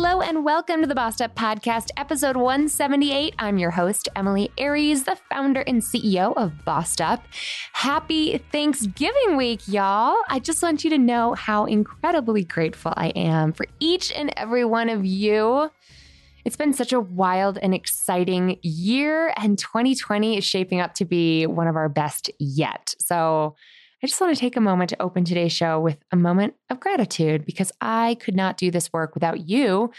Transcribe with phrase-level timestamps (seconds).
[0.00, 3.34] Hello and welcome to the Bossed Up Podcast, episode 178.
[3.36, 7.24] I'm your host, Emily Aries, the founder and CEO of Bossed Up.
[7.72, 10.16] Happy Thanksgiving week, y'all.
[10.28, 14.64] I just want you to know how incredibly grateful I am for each and every
[14.64, 15.68] one of you.
[16.44, 21.44] It's been such a wild and exciting year, and 2020 is shaping up to be
[21.44, 22.94] one of our best yet.
[23.00, 23.56] So,
[24.02, 26.78] I just want to take a moment to open today's show with a moment of
[26.78, 29.90] gratitude because I could not do this work without you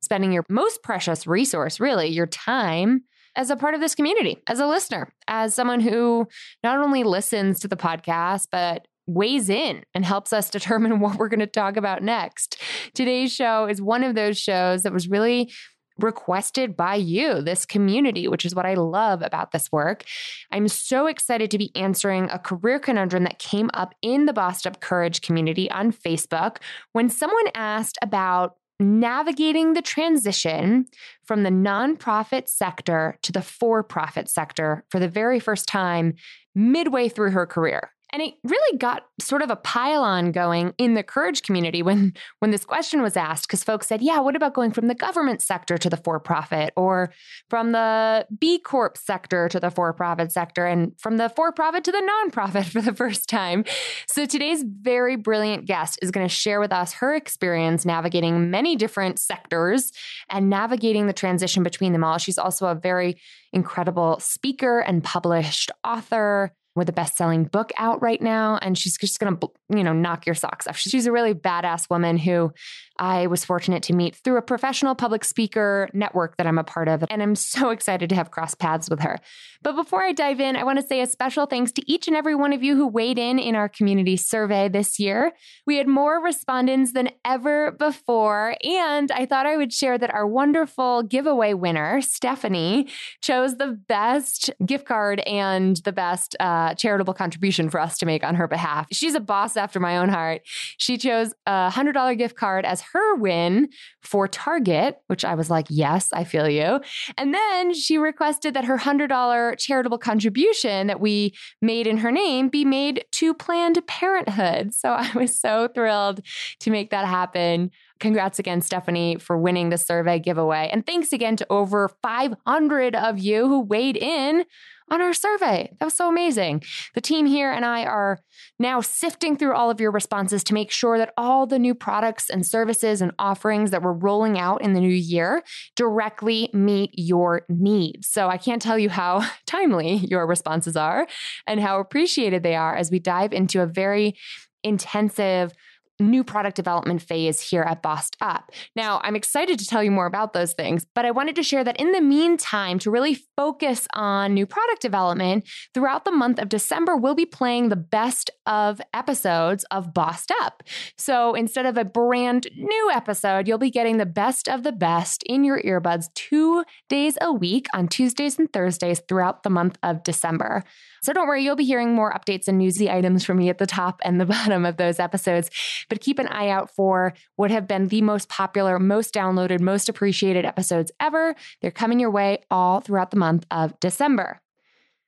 [0.00, 3.02] spending your most precious resource, really, your time
[3.34, 6.28] as a part of this community, as a listener, as someone who
[6.62, 11.28] not only listens to the podcast, but weighs in and helps us determine what we're
[11.28, 12.62] going to talk about next.
[12.94, 15.52] Today's show is one of those shows that was really
[15.98, 20.04] requested by you, this community, which is what I love about this work.
[20.50, 24.66] I'm so excited to be answering a career conundrum that came up in the Bossed
[24.66, 26.58] Up Courage community on Facebook
[26.92, 30.86] when someone asked about navigating the transition
[31.24, 36.14] from the nonprofit sector to the for profit sector for the very first time
[36.54, 37.90] midway through her career.
[38.10, 42.50] And it really got sort of a pile-on going in the courage community when when
[42.50, 45.76] this question was asked because folks said, "Yeah, what about going from the government sector
[45.76, 47.12] to the for-profit or
[47.50, 52.10] from the B Corp sector to the for-profit sector and from the for-profit to the
[52.26, 53.64] nonprofit for the first time?"
[54.06, 58.76] So today's very brilliant guest is going to share with us her experience navigating many
[58.76, 59.92] different sectors
[60.30, 62.18] and navigating the transition between them all.
[62.18, 63.20] She's also a very
[63.52, 69.20] incredible speaker and published author with a best-selling book out right now and she's just
[69.20, 70.78] going to you know knock your socks off.
[70.78, 72.52] She's a really badass woman who
[72.98, 76.88] i was fortunate to meet through a professional public speaker network that i'm a part
[76.88, 79.18] of and i'm so excited to have crossed paths with her
[79.62, 82.16] but before i dive in i want to say a special thanks to each and
[82.16, 85.32] every one of you who weighed in in our community survey this year
[85.66, 90.26] we had more respondents than ever before and i thought i would share that our
[90.26, 92.88] wonderful giveaway winner stephanie
[93.22, 98.24] chose the best gift card and the best uh, charitable contribution for us to make
[98.24, 98.86] on her behalf.
[98.92, 100.42] She's a boss after my own heart.
[100.78, 103.68] She chose a $100 gift card as her win
[104.02, 106.80] for Target, which I was like, yes, I feel you.
[107.16, 112.48] And then she requested that her $100 charitable contribution that we made in her name
[112.48, 114.74] be made to Planned Parenthood.
[114.74, 116.20] So I was so thrilled
[116.60, 117.70] to make that happen.
[118.00, 120.68] Congrats again, Stephanie, for winning the survey giveaway.
[120.72, 124.44] And thanks again to over 500 of you who weighed in
[124.90, 125.70] on our survey.
[125.78, 126.62] That was so amazing.
[126.94, 128.20] The team here and I are
[128.58, 132.30] now sifting through all of your responses to make sure that all the new products
[132.30, 135.42] and services and offerings that we're rolling out in the new year
[135.76, 138.08] directly meet your needs.
[138.08, 141.06] So I can't tell you how timely your responses are
[141.46, 144.16] and how appreciated they are as we dive into a very
[144.62, 145.52] intensive
[146.00, 148.50] new product development phase here at Bossed Up.
[148.76, 151.64] Now, I'm excited to tell you more about those things, but I wanted to share
[151.64, 156.48] that in the meantime, to really focus on new product development, throughout the month of
[156.48, 160.62] December, we'll be playing the best of episodes of Bossed Up.
[160.96, 165.22] So instead of a brand new episode, you'll be getting the best of the best
[165.24, 170.02] in your earbuds two days a week on Tuesdays and Thursdays throughout the month of
[170.02, 170.64] December.
[171.02, 173.66] So don't worry, you'll be hearing more updates and newsy items from me at the
[173.66, 175.50] top and the bottom of those episodes.
[175.88, 179.88] But keep an eye out for what have been the most popular, most downloaded, most
[179.88, 181.34] appreciated episodes ever.
[181.60, 184.40] They're coming your way all throughout the month of December.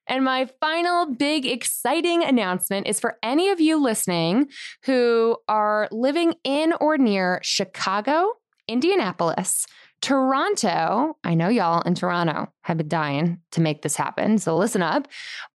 [0.06, 4.49] And my final big exciting announcement is for any of you listening
[4.85, 8.32] who are living in or near Chicago,
[8.67, 9.67] Indianapolis,
[10.02, 14.38] Toronto, I know y'all in Toronto have been dying to make this happen.
[14.38, 15.06] So listen up.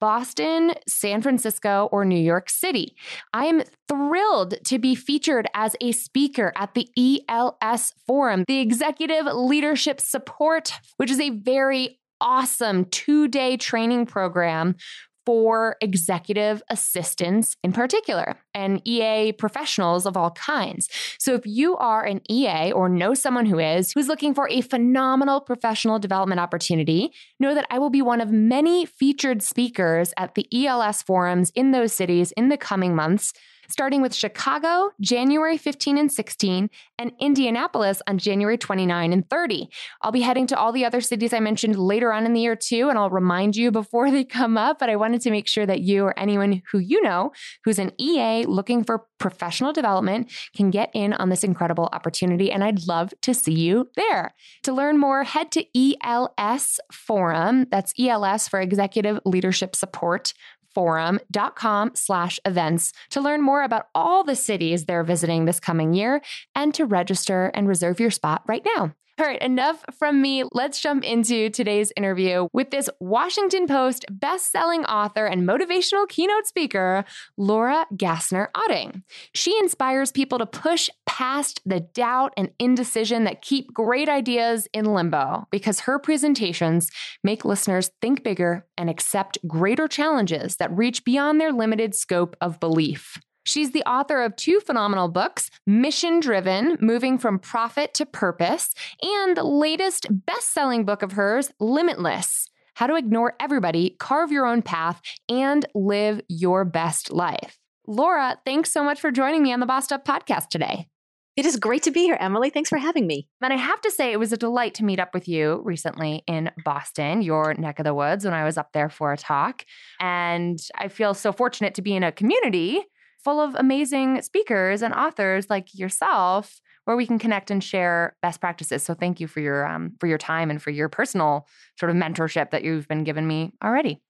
[0.00, 2.96] Boston, San Francisco, or New York City.
[3.32, 6.88] I am thrilled to be featured as a speaker at the
[7.28, 14.76] ELS Forum, the Executive Leadership Support, which is a very awesome two day training program
[15.24, 20.88] for executive assistants in particular and EA professionals of all kinds.
[21.18, 24.60] So if you are an EA or know someone who is, who's looking for a
[24.60, 30.34] phenomenal professional development opportunity, know that I will be one of many featured speakers at
[30.34, 33.32] the ELS forums in those cities in the coming months
[33.72, 39.68] starting with Chicago, January 15 and 16, and Indianapolis on January 29 and 30.
[40.02, 42.54] I'll be heading to all the other cities I mentioned later on in the year
[42.54, 44.78] too, and I'll remind you before they come up.
[44.78, 47.32] But I wanted to make sure that you or anyone who you know
[47.64, 52.50] who's an EA looking for professional development can get in on this incredible opportunity.
[52.50, 54.34] And I'd love to see you there.
[54.64, 57.66] To learn more, head to ELS Forum.
[57.70, 60.34] That's ELS for Executive Leadership Support
[60.74, 66.22] forum.com slash events to learn more about all the cities they're visiting this coming year
[66.54, 68.94] and to register and reserve your spot right now.
[69.18, 70.42] All right, enough from me.
[70.52, 77.04] Let's jump into today's interview with this Washington Post best-selling author and motivational keynote speaker,
[77.36, 79.02] Laura Gassner Otting.
[79.34, 84.86] She inspires people to push past the doubt and indecision that keep great ideas in
[84.86, 86.88] limbo because her presentations
[87.22, 92.58] make listeners think bigger and accept greater challenges that reach beyond their limited scope of
[92.58, 93.18] belief.
[93.44, 98.72] She's the author of two phenomenal books Mission Driven, Moving from Profit to Purpose,
[99.02, 104.46] and the latest best selling book of hers, Limitless How to Ignore Everybody, Carve Your
[104.46, 107.58] Own Path, and Live Your Best Life.
[107.86, 110.86] Laura, thanks so much for joining me on the Bossed Up podcast today.
[111.34, 112.50] It is great to be here, Emily.
[112.50, 113.26] Thanks for having me.
[113.40, 116.22] And I have to say, it was a delight to meet up with you recently
[116.26, 119.64] in Boston, your neck of the woods, when I was up there for a talk.
[119.98, 122.84] And I feel so fortunate to be in a community
[123.24, 128.40] full of amazing speakers and authors like yourself where we can connect and share best
[128.40, 128.82] practices.
[128.82, 131.46] So thank you for your um, for your time and for your personal
[131.78, 134.00] sort of mentorship that you've been giving me already.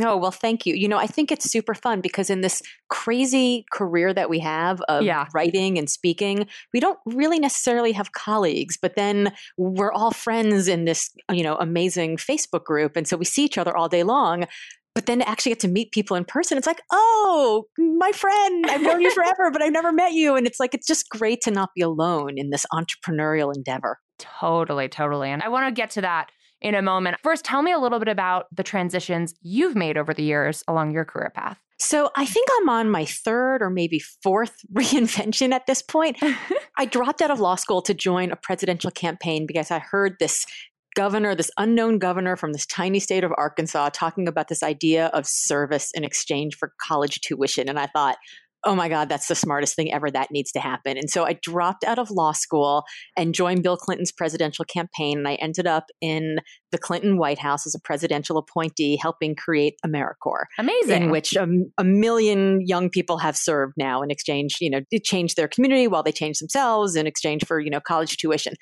[0.00, 0.74] Oh, well, thank you.
[0.74, 4.80] You know, I think it's super fun because in this crazy career that we have
[4.82, 5.26] of yeah.
[5.34, 10.86] writing and speaking, we don't really necessarily have colleagues, but then we're all friends in
[10.86, 12.96] this, you know, amazing Facebook group.
[12.96, 14.46] And so we see each other all day long
[14.94, 18.66] but then to actually get to meet people in person, it's like, oh, my friend,
[18.68, 20.36] I've known you forever, but I've never met you.
[20.36, 23.98] And it's like, it's just great to not be alone in this entrepreneurial endeavor.
[24.18, 25.30] Totally, totally.
[25.30, 26.30] And I want to get to that
[26.60, 27.16] in a moment.
[27.22, 30.92] First, tell me a little bit about the transitions you've made over the years along
[30.92, 31.58] your career path.
[31.78, 36.16] So I think I'm on my third or maybe fourth reinvention at this point.
[36.76, 40.46] I dropped out of law school to join a presidential campaign because I heard this
[40.94, 45.26] governor, this unknown governor from this tiny state of Arkansas, talking about this idea of
[45.26, 47.68] service in exchange for college tuition.
[47.68, 48.16] And I thought,
[48.64, 50.10] oh my God, that's the smartest thing ever.
[50.10, 50.96] That needs to happen.
[50.96, 52.84] And so I dropped out of law school
[53.16, 55.18] and joined Bill Clinton's presidential campaign.
[55.18, 56.38] And I ended up in
[56.72, 60.46] the Clinton White House as a presidential appointee, helping create AmeriCorps.
[60.58, 61.04] Amazing.
[61.04, 61.46] In which a,
[61.78, 65.86] a million young people have served now in exchange, you know, to change their community
[65.86, 68.54] while they change themselves in exchange for, you know, college tuition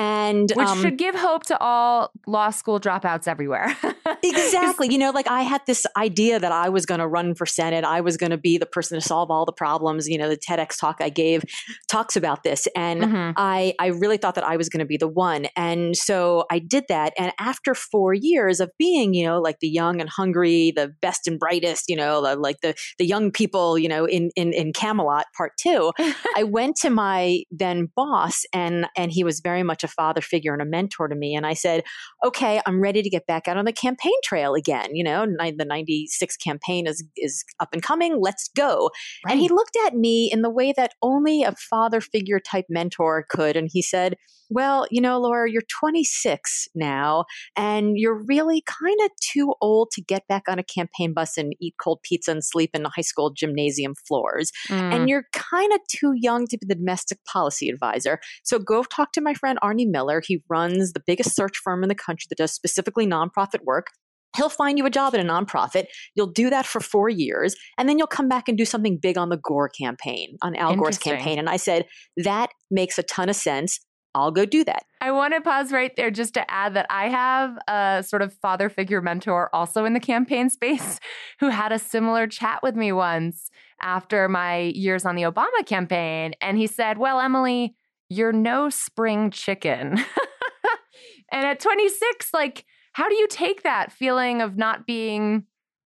[0.00, 3.76] and which um, should give hope to all law school dropouts everywhere.
[4.24, 4.90] exactly.
[4.90, 7.84] You know, like I had this idea that I was going to run for Senate.
[7.84, 10.08] I was going to be the person to solve all the problems.
[10.08, 11.44] You know, the TEDx talk I gave
[11.88, 13.32] talks about this, and mm-hmm.
[13.36, 15.46] I I really thought that I was going to be the one.
[15.54, 17.12] And so I did that.
[17.18, 21.26] And after four years of being, you know, like the young and hungry, the best
[21.26, 25.26] and brightest, you know, like the the young people, you know, in in in Camelot
[25.36, 25.92] Part Two,
[26.36, 30.20] I went to my then boss, and and he was very much much a father
[30.20, 31.34] figure and a mentor to me.
[31.34, 31.84] And I said,
[32.24, 34.94] okay, I'm ready to get back out on the campaign trail again.
[34.94, 38.20] You know, the 96 campaign is, is up and coming.
[38.20, 38.90] Let's go.
[39.24, 39.32] Right.
[39.32, 43.26] And he looked at me in the way that only a father figure type mentor
[43.28, 43.56] could.
[43.56, 44.16] And he said,
[44.50, 47.24] well, you know, Laura, you're 26 now,
[47.56, 51.54] and you're really kind of too old to get back on a campaign bus and
[51.60, 54.52] eat cold pizza and sleep in the high school gymnasium floors.
[54.68, 54.94] Mm.
[54.94, 58.20] And you're kind of too young to be the domestic policy advisor.
[58.42, 60.22] So go talk to my friend Arnie Miller.
[60.24, 63.88] He runs the biggest search firm in the country that does specifically nonprofit work.
[64.36, 65.86] He'll find you a job at a nonprofit.
[66.14, 69.18] You'll do that for four years, and then you'll come back and do something big
[69.18, 71.38] on the Gore campaign, on Al Gore's campaign.
[71.38, 73.80] And I said, that makes a ton of sense.
[74.14, 74.84] I'll go do that.
[75.00, 78.32] I want to pause right there just to add that I have a sort of
[78.34, 80.98] father figure mentor also in the campaign space
[81.40, 83.50] who had a similar chat with me once
[83.80, 86.34] after my years on the Obama campaign.
[86.40, 87.74] And he said, Well, Emily,
[88.08, 89.98] you're no spring chicken.
[91.32, 95.44] and at 26, like, how do you take that feeling of not being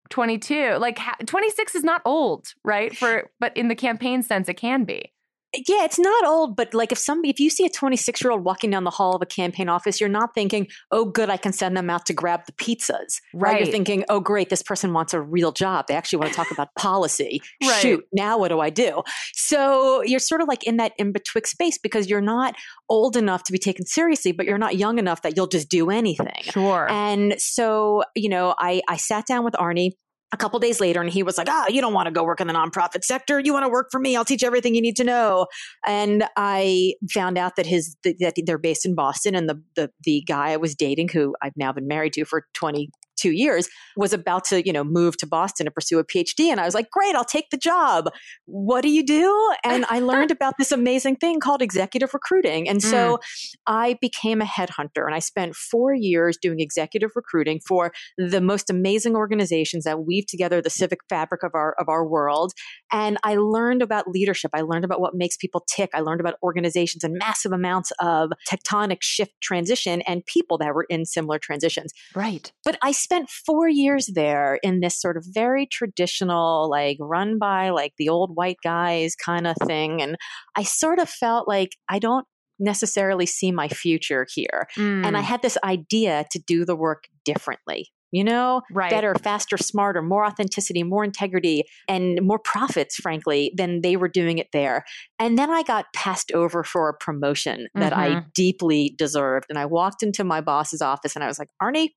[0.09, 0.75] 22?
[0.75, 2.95] Like, 26 is not old, right?
[2.95, 5.13] For but in the campaign sense, it can be.
[5.53, 8.43] Yeah, it's not old, but like if somebody, if you see a 26 year old
[8.43, 11.53] walking down the hall of a campaign office, you're not thinking, oh, good, I can
[11.53, 13.19] send them out to grab the pizzas.
[13.33, 13.53] Right.
[13.53, 13.61] right?
[13.63, 15.85] You're thinking, oh, great, this person wants a real job.
[15.87, 17.41] They actually want to talk about policy.
[17.63, 17.81] Right.
[17.81, 19.01] Shoot, now what do I do?
[19.33, 22.55] So you're sort of like in that in betwixt space because you're not
[22.87, 25.89] old enough to be taken seriously, but you're not young enough that you'll just do
[25.89, 26.43] anything.
[26.43, 26.87] Sure.
[26.91, 29.93] And so, you know, I, I sat down with Arnie
[30.31, 32.41] a couple days later and he was like ah you don't want to go work
[32.41, 33.39] in the nonprofit sector.
[33.39, 34.15] You want to work for me.
[34.15, 35.47] I'll teach you everything you need to know.
[35.85, 40.23] And i found out that his that they're based in boston and the the, the
[40.27, 44.13] guy i was dating who i've now been married to for 20 two years, was
[44.13, 46.45] about to, you know, move to Boston to pursue a PhD.
[46.45, 48.09] And I was like, great, I'll take the job.
[48.45, 49.53] What do you do?
[49.63, 52.67] And I learned about this amazing thing called executive recruiting.
[52.67, 53.55] And so mm.
[53.67, 58.69] I became a headhunter and I spent four years doing executive recruiting for the most
[58.69, 62.53] amazing organizations that weave together the civic fabric of our of our world.
[62.91, 64.51] And I learned about leadership.
[64.53, 65.89] I learned about what makes people tick.
[65.93, 70.85] I learned about organizations and massive amounts of tectonic shift transition and people that were
[70.89, 71.91] in similar transitions.
[72.15, 72.51] Right.
[72.63, 77.71] But I spent four years there in this sort of very traditional, like run by
[77.71, 79.99] like the old white guys kind of thing.
[79.99, 80.15] And
[80.55, 82.27] I sort of felt like I don't
[82.59, 84.67] necessarily see my future here.
[84.77, 85.05] Mm.
[85.07, 85.25] And I mm.
[85.25, 87.87] had this idea to do the work differently.
[88.11, 88.89] You know, right.
[88.89, 94.39] better, faster, smarter, more authenticity, more integrity, and more profits, frankly, than they were doing
[94.39, 94.83] it there.
[95.19, 98.17] And then I got passed over for a promotion that mm-hmm.
[98.17, 99.45] I deeply deserved.
[99.47, 101.89] And I walked into my boss's office and I was like, Arnie,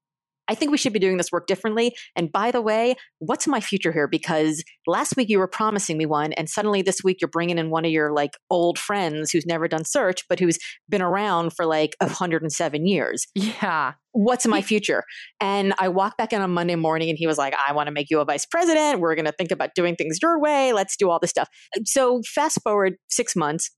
[0.49, 1.95] I think we should be doing this work differently.
[2.17, 4.09] And by the way, what's my future here?
[4.09, 7.71] Because last week you were promising me one, and suddenly this week you're bringing in
[7.71, 10.59] one of your like old friends who's never done search, but who's
[10.89, 13.27] been around for like 107 years.
[13.35, 13.93] Yeah.
[14.13, 15.05] What's my future?
[15.41, 17.93] And I walked back in on Monday morning and he was like, I want to
[17.93, 19.01] make you a vice president.
[19.01, 20.75] We're going to think about doing things your way.
[20.75, 21.49] Let's do all this stuff.
[21.85, 23.71] So fast forward six months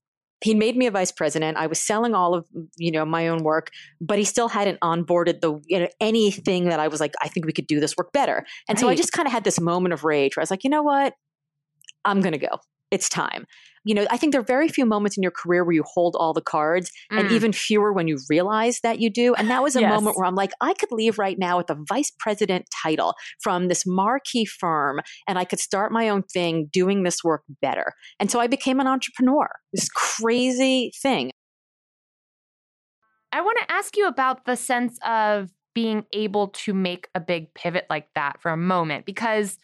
[0.45, 1.57] he made me a vice president.
[1.57, 2.45] I was selling all of
[2.77, 6.79] you know my own work, but he still hadn't onboarded the you know anything that
[6.79, 8.45] I was like, I think we could do this work better.
[8.69, 8.79] And right.
[8.79, 10.69] so I just kind of had this moment of rage where I was like, you
[10.69, 11.15] know what,
[12.05, 12.59] I'm going to go.
[12.91, 13.45] It's time
[13.85, 16.15] you know, I think there are very few moments in your career where you hold
[16.19, 17.19] all the cards mm.
[17.19, 19.35] and even fewer when you realize that you do.
[19.35, 19.91] And that was a yes.
[19.91, 23.67] moment where I'm like, I could leave right now with a vice president title from
[23.67, 27.93] this marquee firm and I could start my own thing doing this work better.
[28.19, 31.31] And so I became an entrepreneur, this crazy thing.
[33.31, 37.53] I want to ask you about the sense of being able to make a big
[37.53, 39.59] pivot like that for a moment because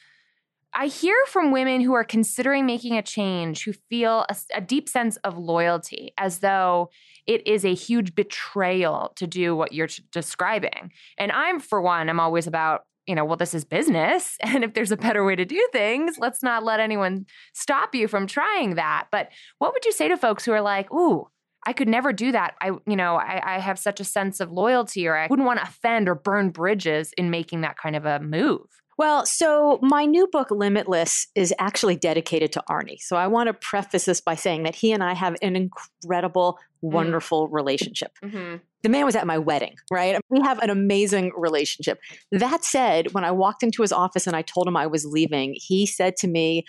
[0.73, 4.87] I hear from women who are considering making a change who feel a, a, deep
[4.87, 6.89] sense of loyalty, as though
[7.27, 10.91] it is a huge betrayal to do what you're t- describing.
[11.17, 14.37] And I'm, for one, I'm always about, you know, well, this is business.
[14.43, 18.07] And if there's a better way to do things, let's not let anyone stop you
[18.07, 19.07] from trying that.
[19.11, 21.27] But what would you say to folks who are like, ooh,
[21.65, 22.55] I could never do that.
[22.61, 25.59] I, you know, I, I have such a sense of loyalty, or I wouldn't want
[25.59, 28.80] to offend or burn bridges in making that kind of a move.
[28.97, 32.99] Well, so my new book, Limitless, is actually dedicated to Arnie.
[32.99, 36.59] So I want to preface this by saying that he and I have an incredible,
[36.83, 36.91] mm.
[36.91, 37.53] wonderful mm.
[37.53, 38.11] relationship.
[38.23, 38.57] Mm-hmm.
[38.83, 40.19] The man was at my wedding, right?
[40.29, 41.99] We have an amazing relationship.
[42.31, 45.55] That said, when I walked into his office and I told him I was leaving,
[45.55, 46.65] he said to me,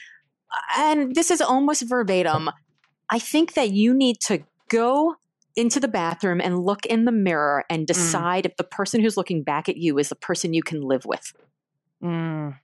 [0.77, 2.51] and this is almost verbatim,
[3.11, 5.17] I think that you need to go
[5.57, 7.87] into the bathroom and look in the mirror and mm.
[7.87, 8.51] decide mm.
[8.51, 11.33] if the person who's looking back at you is the person you can live with.
[12.03, 12.59] Mm,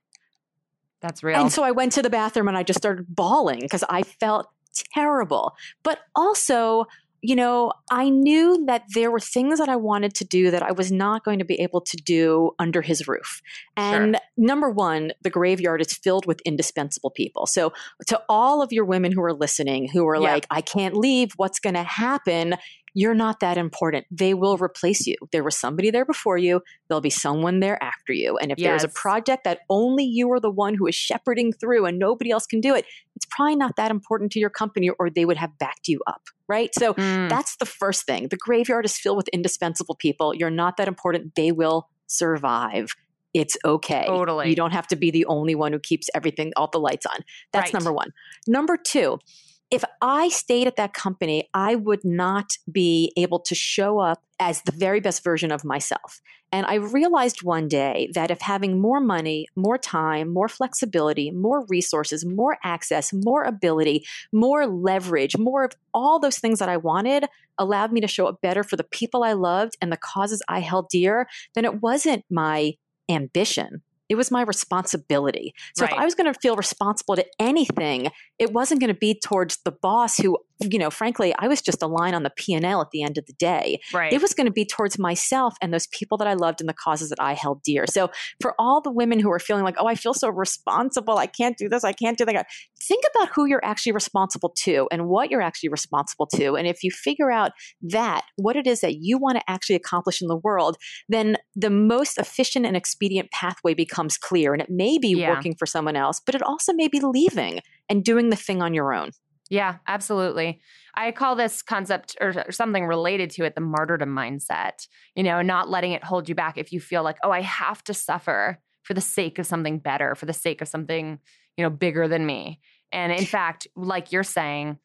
[1.00, 1.40] that's real.
[1.40, 4.49] And so I went to the bathroom and I just started bawling because I felt
[4.95, 5.54] terrible.
[5.83, 6.87] But also,
[7.21, 10.73] you know, I knew that there were things that I wanted to do that I
[10.73, 13.42] was not going to be able to do under his roof.
[13.76, 14.23] And sure.
[14.37, 17.47] number one, the graveyard is filled with indispensable people.
[17.47, 17.73] So,
[18.07, 20.23] to all of your women who are listening, who are yep.
[20.23, 22.54] like, I can't leave, what's going to happen?
[22.99, 24.07] You're not that important.
[24.11, 25.14] They will replace you.
[25.31, 28.37] There was somebody there before you, there'll be someone there after you.
[28.38, 28.83] And if yes.
[28.83, 32.33] there's a project that only you are the one who is shepherding through and nobody
[32.33, 35.37] else can do it, it's probably not that important to your company or they would
[35.37, 36.23] have backed you up.
[36.49, 36.75] Right.
[36.75, 37.28] So mm.
[37.28, 38.31] that's the first thing.
[38.31, 40.35] The graveyard is filled with indispensable people.
[40.35, 41.37] You're not that important.
[41.37, 42.97] They will survive.
[43.33, 44.07] It's okay.
[44.09, 44.49] Totally.
[44.49, 47.21] You don't have to be the only one who keeps everything, all the lights on.
[47.52, 47.75] That's right.
[47.75, 48.12] number one.
[48.49, 49.21] Number two,
[49.70, 54.62] if I stayed at that company, I would not be able to show up as
[54.62, 56.20] the very best version of myself.
[56.50, 61.66] And I realized one day that if having more money, more time, more flexibility, more
[61.68, 67.26] resources, more access, more ability, more leverage, more of all those things that I wanted
[67.58, 70.60] allowed me to show up better for the people I loved and the causes I
[70.60, 72.75] held dear, then it wasn't my
[73.10, 73.82] ambition.
[74.09, 75.55] It was my responsibility.
[75.75, 75.93] So right.
[75.93, 79.59] if I was going to feel responsible to anything, it wasn't going to be towards
[79.65, 82.91] the boss who you know, frankly, I was just a line on the P&L at
[82.91, 83.81] the end of the day.
[83.93, 84.12] Right.
[84.12, 86.75] It was going to be towards myself and those people that I loved and the
[86.75, 87.87] causes that I held dear.
[87.87, 88.11] So
[88.41, 91.57] for all the women who are feeling like, oh, I feel so responsible, I can't
[91.57, 92.47] do this, I can't do that,
[92.83, 96.57] think about who you're actually responsible to and what you're actually responsible to.
[96.57, 100.21] And if you figure out that, what it is that you want to actually accomplish
[100.21, 100.77] in the world,
[101.09, 104.53] then the most efficient and expedient pathway becomes clear.
[104.53, 105.31] And it may be yeah.
[105.31, 108.75] working for someone else, but it also may be leaving and doing the thing on
[108.75, 109.11] your own.
[109.50, 110.61] Yeah, absolutely.
[110.95, 115.40] I call this concept or, or, something related to it the martyrdom mindset, you know,
[115.40, 118.59] not letting it hold you back if you feel like, oh, I have to suffer
[118.83, 121.19] for the sake of something better, for the sake of something,
[121.57, 122.61] you know, bigger than me.
[122.93, 124.78] And in fact, like you're saying,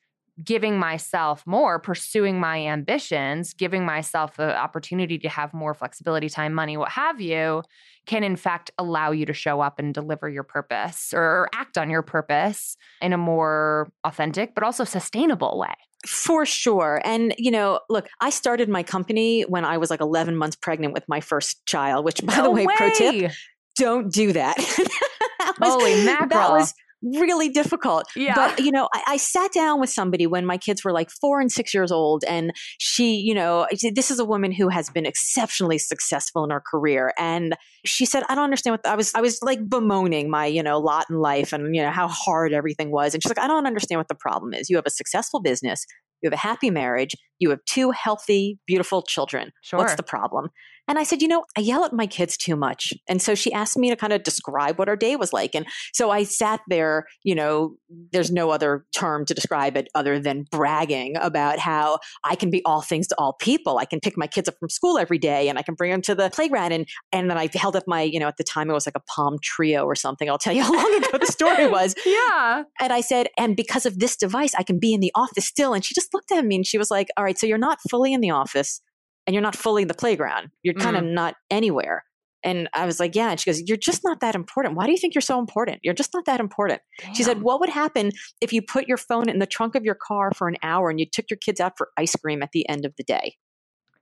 [0.44, 6.54] giving myself more, pursuing my ambitions, giving myself the opportunity to have more flexibility, time,
[6.54, 7.62] money, what have you,
[8.06, 11.90] can in fact allow you to show up and deliver your purpose or act on
[11.90, 15.74] your purpose in a more authentic, but also sustainable way.
[16.06, 17.02] For sure.
[17.06, 20.94] And, you know, look, I started my company when I was like 11 months pregnant
[20.94, 23.32] with my first child, which, by no the way, way, pro tip,
[23.78, 24.58] don't do that.
[25.40, 26.30] that was, Holy mackerel.
[26.30, 26.74] That was
[27.04, 28.06] really difficult.
[28.16, 28.36] Yeah.
[28.36, 31.40] But, you know, I, I, sat down with somebody when my kids were like four
[31.40, 32.24] and six years old.
[32.28, 36.62] And she, you know, this is a woman who has been exceptionally successful in her
[36.66, 37.14] career.
[37.18, 37.56] And
[37.86, 40.80] she said, I don't understand what I was, I was like bemoaning my, you know,
[40.80, 43.14] lot in life and, you know, how hard everything was.
[43.14, 44.70] And she's like, I don't understand what the problem is.
[44.70, 45.86] You have a successful business.
[46.22, 47.16] You have a happy marriage.
[47.40, 49.52] You have two healthy, beautiful children.
[49.62, 49.80] Sure.
[49.80, 50.50] What's the problem?
[50.88, 52.94] And I said, you know, I yell at my kids too much.
[53.08, 55.56] And so she asked me to kind of describe what our day was like.
[55.56, 57.76] And so I sat there, you know,
[58.12, 62.62] there's no other term to describe it other than bragging about how I can be
[62.66, 63.78] all things to all people.
[63.78, 66.02] I can pick my kids up from school every day and I can bring them
[66.04, 66.74] to the playground.
[66.74, 68.98] And, and then I held up my, you know, at the time it was like
[68.98, 70.30] a Palm Treo or something.
[70.30, 71.96] I'll tell you how long ago the story was.
[72.06, 72.64] yeah.
[72.82, 75.74] And I said, and because of this device, I can be in the office still.
[75.74, 77.80] And she just looked at me and she was like, all right, so you're not
[77.90, 78.82] fully in the office
[79.26, 80.50] and you're not fully in the playground.
[80.64, 81.14] You're kind of mm.
[81.14, 82.04] not anywhere.
[82.44, 83.32] And I was like, yeah.
[83.32, 84.76] And she goes, You're just not that important.
[84.76, 85.80] Why do you think you're so important?
[85.82, 86.82] You're just not that important.
[87.00, 87.16] Damn.
[87.16, 88.12] She said, What would happen
[88.42, 91.00] if you put your phone in the trunk of your car for an hour and
[91.00, 93.36] you took your kids out for ice cream at the end of the day?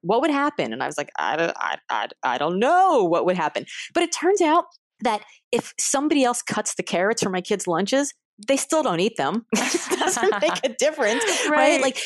[0.02, 0.74] What would happen?
[0.74, 3.68] And I was like, I don't, I, I, I don't know what would happen.
[3.94, 4.66] But it turns out
[5.02, 8.12] that if somebody else cuts the carrots for my kids' lunches,
[8.48, 9.46] they still don't eat them.
[9.54, 11.82] it doesn't make a difference, right?
[11.82, 11.82] right?
[11.82, 12.00] Like,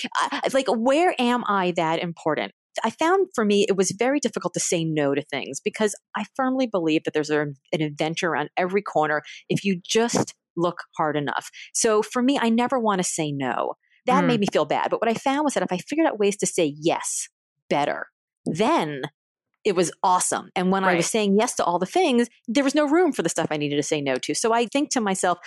[0.54, 2.52] like where am I that important?
[2.84, 6.26] I found for me it was very difficult to say no to things because I
[6.36, 11.18] firmly believe that there's a, an adventure around every corner if you just look hard
[11.18, 11.50] enough.
[11.74, 13.74] So for me, I never want to say no.
[14.06, 14.28] That mm.
[14.28, 14.90] made me feel bad.
[14.90, 17.28] But what I found was that if I figured out ways to say yes
[17.70, 18.08] better,
[18.46, 19.04] then
[19.66, 20.50] it was awesome.
[20.56, 20.94] And when right.
[20.94, 23.48] I was saying yes to all the things, there was no room for the stuff
[23.50, 24.36] I needed to say no to.
[24.36, 25.40] So I think to myself,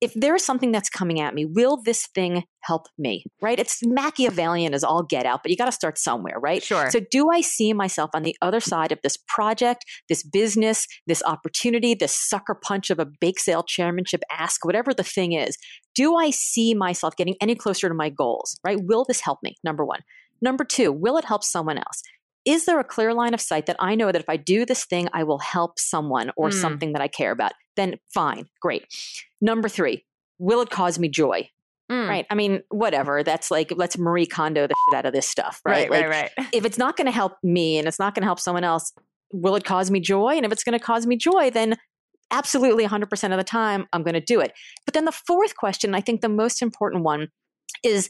[0.00, 3.24] if there's something that's coming at me, will this thing help me?
[3.42, 3.58] Right?
[3.58, 6.62] It's Machiavellian as all get out, but you got to start somewhere, right?
[6.62, 6.90] Sure.
[6.90, 11.22] So, do I see myself on the other side of this project, this business, this
[11.24, 15.56] opportunity, this sucker punch of a bake sale chairmanship ask, whatever the thing is?
[15.94, 18.78] Do I see myself getting any closer to my goals, right?
[18.80, 19.56] Will this help me?
[19.64, 20.00] Number one.
[20.42, 22.02] Number two, will it help someone else?
[22.44, 24.84] Is there a clear line of sight that I know that if I do this
[24.84, 26.54] thing, I will help someone or mm.
[26.54, 27.52] something that I care about?
[27.76, 28.86] Then fine, great.
[29.40, 30.04] Number three,
[30.38, 31.48] will it cause me joy?
[31.90, 32.08] Mm.
[32.08, 32.26] Right.
[32.30, 33.22] I mean, whatever.
[33.24, 35.60] That's like, let's Marie Kondo the shit out of this stuff.
[35.64, 35.90] Right.
[35.90, 36.02] Right.
[36.02, 36.48] Like, right, right.
[36.52, 38.92] If it's not going to help me and it's not going to help someone else,
[39.32, 40.36] will it cause me joy?
[40.36, 41.76] And if it's going to cause me joy, then
[42.30, 44.52] absolutely 100% of the time, I'm going to do it.
[44.84, 47.28] But then the fourth question, I think the most important one
[47.84, 48.08] is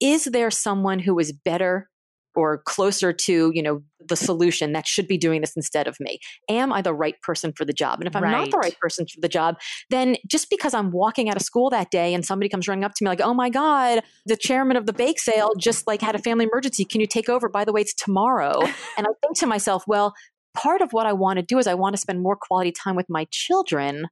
[0.00, 1.90] Is there someone who is better
[2.38, 6.18] or closer to you know the solution that should be doing this instead of me.
[6.48, 7.98] Am i the right person for the job?
[8.00, 8.30] And if i'm right.
[8.30, 8.78] not the right.
[8.78, 9.56] person for the job
[9.90, 12.94] then just because i'm walking out of school that day and somebody comes running up
[12.94, 16.14] to me like oh my god the chairman of the bake sale just like had
[16.14, 16.84] a family emergency.
[16.84, 17.48] Can you take over?
[17.48, 18.60] By the way it's tomorrow.
[18.96, 20.14] And i think to myself well
[20.54, 22.96] part of what i want to do is i want to spend more quality time
[22.96, 24.06] with my children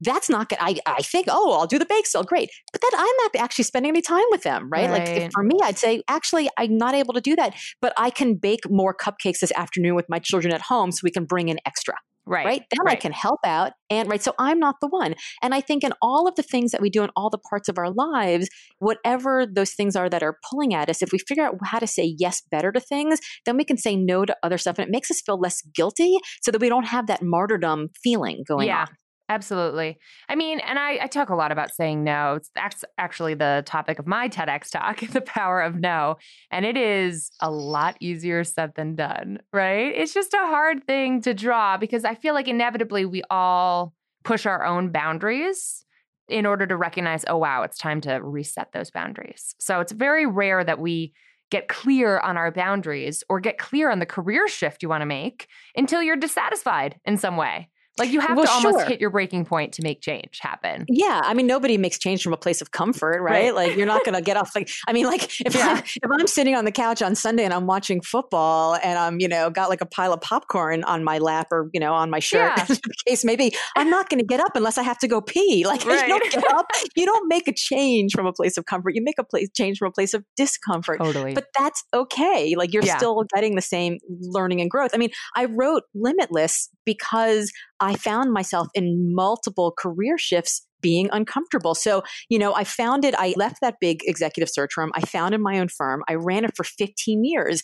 [0.00, 0.58] that's not good.
[0.60, 2.22] I, I think, oh, I'll do the bake sale.
[2.22, 2.50] Oh, great.
[2.72, 4.88] But then I'm not actually spending any time with them, right?
[4.90, 5.22] right.
[5.22, 8.34] Like for me, I'd say, actually, I'm not able to do that, but I can
[8.34, 11.58] bake more cupcakes this afternoon with my children at home so we can bring in
[11.66, 11.94] extra.
[12.28, 12.44] Right.
[12.44, 12.62] Right.
[12.70, 12.96] Then right.
[12.96, 13.72] I can help out.
[13.88, 14.20] And right.
[14.20, 15.14] So I'm not the one.
[15.42, 17.68] And I think in all of the things that we do in all the parts
[17.68, 18.48] of our lives,
[18.80, 21.86] whatever those things are that are pulling at us, if we figure out how to
[21.86, 24.76] say yes better to things, then we can say no to other stuff.
[24.78, 28.42] And it makes us feel less guilty so that we don't have that martyrdom feeling
[28.46, 28.80] going yeah.
[28.80, 28.88] on.
[29.28, 29.98] Absolutely.
[30.28, 32.38] I mean, and I, I, talk a lot about saying no.
[32.54, 36.16] That's actually the topic of my TEDx talk, the power of no.
[36.50, 39.92] And it is a lot easier said than done, right?
[39.94, 44.46] It's just a hard thing to draw because I feel like inevitably we all push
[44.46, 45.84] our own boundaries
[46.28, 49.54] in order to recognize, oh, wow, it's time to reset those boundaries.
[49.58, 51.12] So it's very rare that we
[51.50, 55.06] get clear on our boundaries or get clear on the career shift you want to
[55.06, 57.68] make until you're dissatisfied in some way.
[57.98, 58.86] Like you have well, to almost sure.
[58.86, 60.84] hit your breaking point to make change happen.
[60.88, 63.54] Yeah, I mean nobody makes change from a place of comfort, right?
[63.54, 63.54] right.
[63.54, 65.76] Like you're not going to get off like I mean like if yeah.
[65.76, 69.20] I, if I'm sitting on the couch on Sunday and I'm watching football and I'm,
[69.20, 72.10] you know, got like a pile of popcorn on my lap or, you know, on
[72.10, 72.66] my shirt yeah.
[72.70, 75.64] in case maybe I'm not going to get up unless I have to go pee.
[75.66, 76.02] Like right.
[76.02, 78.94] you don't get up, you don't make a change from a place of comfort.
[78.94, 80.98] You make a place change from a place of discomfort.
[80.98, 81.34] Totally.
[81.34, 82.54] But that's okay.
[82.56, 82.96] Like you're yeah.
[82.98, 84.90] still getting the same learning and growth.
[84.94, 91.74] I mean, I wrote Limitless because I found myself in multiple career shifts being uncomfortable.
[91.74, 94.92] So, you know, I founded, I left that big executive search firm.
[94.94, 96.02] I founded my own firm.
[96.08, 97.62] I ran it for 15 years.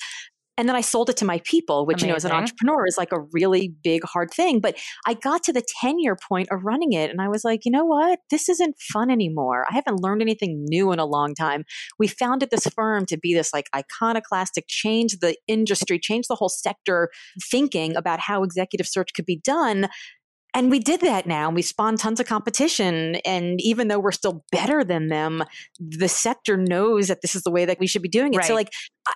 [0.62, 2.06] And then I sold it to my people, which, Amazing.
[2.06, 4.60] you know, as an entrepreneur is like a really big, hard thing.
[4.60, 7.64] But I got to the 10 year point of running it and I was like,
[7.64, 8.20] you know what?
[8.30, 9.66] This isn't fun anymore.
[9.68, 11.64] I haven't learned anything new in a long time.
[11.98, 16.48] We founded this firm to be this like iconoclastic, change the industry, change the whole
[16.48, 17.10] sector
[17.50, 19.88] thinking about how executive search could be done.
[20.54, 21.48] And we did that now.
[21.48, 23.16] And we spawned tons of competition.
[23.24, 25.42] And even though we're still better than them,
[25.80, 28.38] the sector knows that this is the way that we should be doing it.
[28.38, 28.46] Right.
[28.46, 28.70] So, like,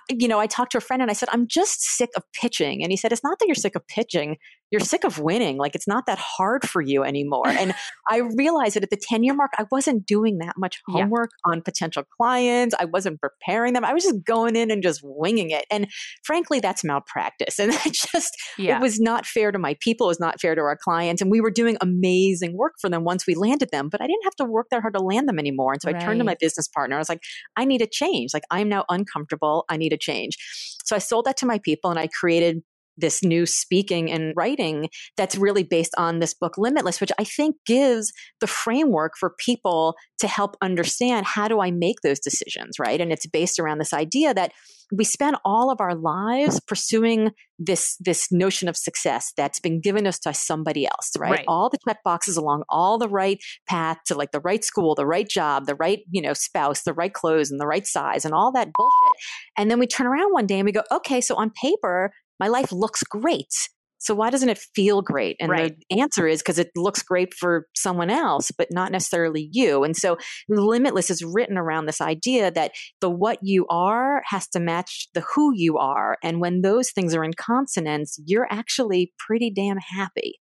[0.09, 2.81] you know, I talked to a friend and I said, I'm just sick of pitching.
[2.81, 4.37] And he said, It's not that you're sick of pitching
[4.71, 5.57] you're sick of winning.
[5.57, 7.47] Like it's not that hard for you anymore.
[7.47, 7.73] And
[8.09, 11.51] I realized that at the 10 year mark, I wasn't doing that much homework yeah.
[11.51, 12.75] on potential clients.
[12.79, 13.85] I wasn't preparing them.
[13.85, 15.65] I was just going in and just winging it.
[15.71, 15.87] And
[16.23, 17.59] frankly, that's malpractice.
[17.67, 18.77] And I just, yeah.
[18.77, 20.07] it was not fair to my people.
[20.07, 21.21] It was not fair to our clients.
[21.21, 24.23] And we were doing amazing work for them once we landed them, but I didn't
[24.23, 25.73] have to work that hard to land them anymore.
[25.73, 26.01] And so right.
[26.01, 26.95] I turned to my business partner.
[26.95, 27.21] I was like,
[27.57, 28.29] I need a change.
[28.33, 29.65] Like I'm now uncomfortable.
[29.69, 30.37] I need a change.
[30.85, 32.61] So I sold that to my people and I created
[32.97, 37.55] this new speaking and writing that's really based on this book limitless which i think
[37.65, 42.99] gives the framework for people to help understand how do i make those decisions right?
[43.01, 44.51] And it's based around this idea that
[44.91, 50.07] we spend all of our lives pursuing this this notion of success that's been given
[50.07, 51.31] us by somebody else right?
[51.31, 54.95] right, all the check boxes along all the right path to like the right school
[54.95, 58.25] the right job the right you know spouse the right clothes and the right size
[58.25, 59.21] and all that bullshit.
[59.57, 62.47] And then we turn around one day and we go okay so on paper my
[62.47, 63.53] life looks great.
[63.99, 65.37] So why doesn't it feel great?
[65.39, 65.75] And right.
[65.89, 69.83] the answer is because it looks great for someone else, but not necessarily you.
[69.83, 72.71] And so Limitless is written around this idea that
[73.01, 76.17] the what you are has to match the who you are.
[76.23, 80.39] And when those things are in consonance, you're actually pretty damn happy.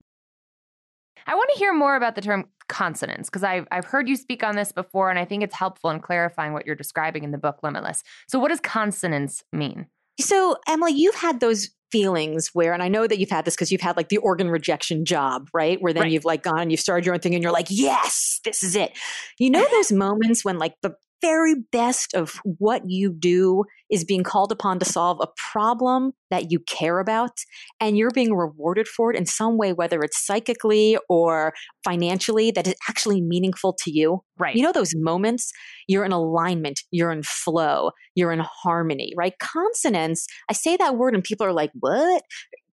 [1.25, 4.43] I want to hear more about the term consonance because I've, I've heard you speak
[4.43, 7.37] on this before, and I think it's helpful in clarifying what you're describing in the
[7.37, 8.03] book Limitless.
[8.27, 9.87] So, what does consonance mean?
[10.19, 13.71] So, Emily, you've had those feelings where, and I know that you've had this because
[13.71, 15.81] you've had like the organ rejection job, right?
[15.81, 16.11] Where then right.
[16.11, 18.75] you've like gone and you've started your own thing and you're like, yes, this is
[18.75, 18.97] it.
[19.37, 24.23] You know, those moments when like the very best of what you do is being
[24.23, 27.31] called upon to solve a problem that you care about
[27.79, 31.53] and you're being rewarded for it in some way whether it's psychically or
[31.83, 35.51] financially that is actually meaningful to you right you know those moments
[35.87, 41.13] you're in alignment you're in flow you're in harmony right consonance i say that word
[41.13, 42.23] and people are like what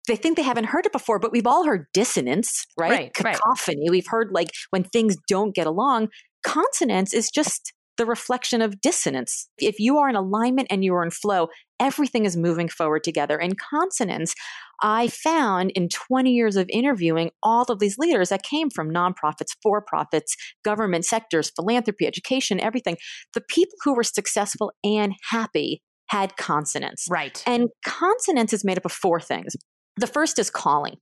[0.08, 2.92] they think they haven't heard it before, but we've all heard dissonance, right?
[2.92, 3.86] right Cacophony.
[3.86, 3.92] Right.
[3.92, 6.10] We've heard like when things don't get along.
[6.44, 9.48] Consonance is just the reflection of dissonance.
[9.58, 11.48] If you are in alignment and you are in flow,
[11.80, 13.38] everything is moving forward together.
[13.40, 14.36] In consonance,
[14.82, 19.56] I found in 20 years of interviewing all of these leaders that came from nonprofits,
[19.62, 22.98] for profits, government sectors, philanthropy, education, everything.
[23.34, 27.06] The people who were successful and happy had consonance.
[27.10, 27.42] Right.
[27.48, 29.56] And consonance is made up of four things.
[29.98, 30.98] The first is calling.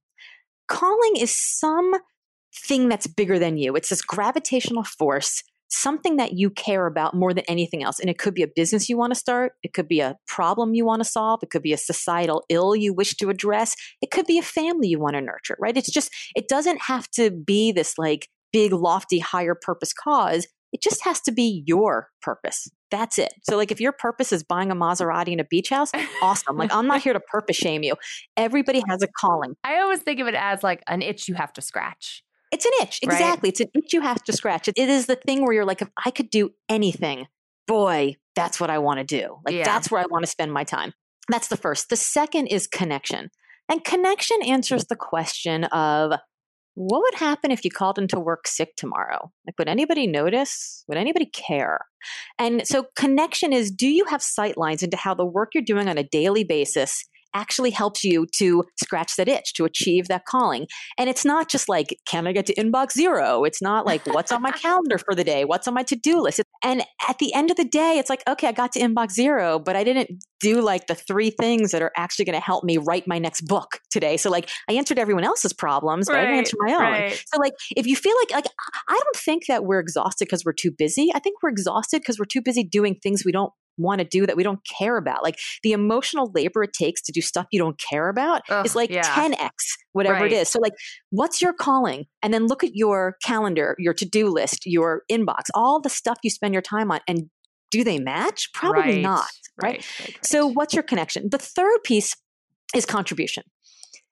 [0.67, 1.93] Calling is some
[2.55, 3.75] thing that's bigger than you.
[3.75, 7.99] It's this gravitational force something that you care about more than anything else.
[7.99, 10.73] And it could be a business you want to start, it could be a problem
[10.73, 14.11] you want to solve, it could be a societal ill you wish to address, it
[14.11, 15.75] could be a family you want to nurture, right?
[15.75, 20.47] It's just, it doesn't have to be this like big, lofty, higher purpose cause.
[20.71, 22.67] It just has to be your purpose.
[22.89, 23.33] That's it.
[23.43, 26.57] So, like, if your purpose is buying a Maserati and a beach house, awesome.
[26.57, 27.95] Like, I'm not here to purpose shame you.
[28.37, 29.55] Everybody has a calling.
[29.63, 32.22] I always think of it as like an itch you have to scratch.
[32.53, 32.99] It's an itch.
[33.01, 33.47] Exactly.
[33.47, 33.51] Right?
[33.51, 34.67] It's an itch you have to scratch.
[34.67, 37.25] It, is the thing where you're like, if I could do anything,
[37.67, 39.39] boy, that's what I want to do.
[39.43, 39.63] Like, yeah.
[39.63, 40.93] that's where I want to spend my time.
[41.29, 41.89] That's the first.
[41.89, 43.31] The second is connection.
[43.69, 46.13] And connection answers the question of
[46.75, 49.31] what would happen if you called into work sick tomorrow?
[49.47, 50.83] Like, would anybody notice?
[50.87, 51.79] Would anybody care?
[52.37, 55.87] And so, connection is do you have sight lines into how the work you're doing
[55.87, 60.67] on a daily basis actually helps you to scratch that itch, to achieve that calling.
[60.97, 63.43] And it's not just like, can I get to inbox zero?
[63.43, 65.45] It's not like, what's on my calendar for the day?
[65.45, 66.41] What's on my to do list?
[66.63, 69.59] And at the end of the day, it's like, okay, I got to inbox zero,
[69.59, 72.77] but I didn't do like the three things that are actually going to help me
[72.77, 74.17] write my next book today.
[74.17, 76.81] So like I answered everyone else's problems, but right, I didn't answer my own.
[76.81, 77.23] Right.
[77.33, 78.53] So like if you feel like like
[78.89, 81.09] I don't think that we're exhausted because we're too busy.
[81.15, 84.25] I think we're exhausted because we're too busy doing things we don't want to do
[84.25, 85.23] that we don't care about.
[85.23, 88.75] Like the emotional labor it takes to do stuff you don't care about Ugh, is
[88.75, 89.03] like yeah.
[89.03, 89.49] 10x
[89.93, 90.31] whatever right.
[90.31, 90.49] it is.
[90.49, 90.73] So like
[91.11, 92.05] what's your calling?
[92.21, 96.29] And then look at your calendar, your to-do list, your inbox, all the stuff you
[96.29, 97.29] spend your time on and
[97.71, 98.51] do they match?
[98.53, 99.01] Probably right.
[99.01, 99.25] not,
[99.61, 99.85] right?
[99.99, 100.19] right?
[100.21, 101.29] So what's your connection?
[101.31, 102.15] The third piece
[102.75, 103.43] is contribution.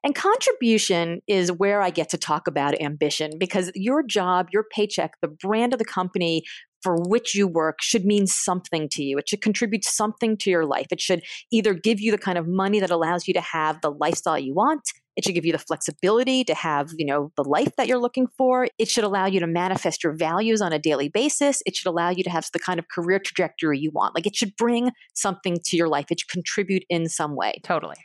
[0.04, 5.13] And contribution is where I get to talk about ambition because your job, your paycheck,
[5.21, 6.41] the brand of the company
[6.82, 9.17] for which you work should mean something to you.
[9.17, 10.88] It should contribute something to your life.
[10.91, 13.91] It should either give you the kind of money that allows you to have the
[13.91, 14.89] lifestyle you want.
[15.17, 18.28] It should give you the flexibility to have, you know, the life that you're looking
[18.38, 18.67] for.
[18.80, 21.62] It should allow you to manifest your values on a daily basis.
[21.65, 24.15] It should allow you to have the kind of career trajectory you want.
[24.15, 26.06] Like it should bring something to your life.
[26.10, 27.60] It should contribute in some way.
[27.63, 27.98] Totally.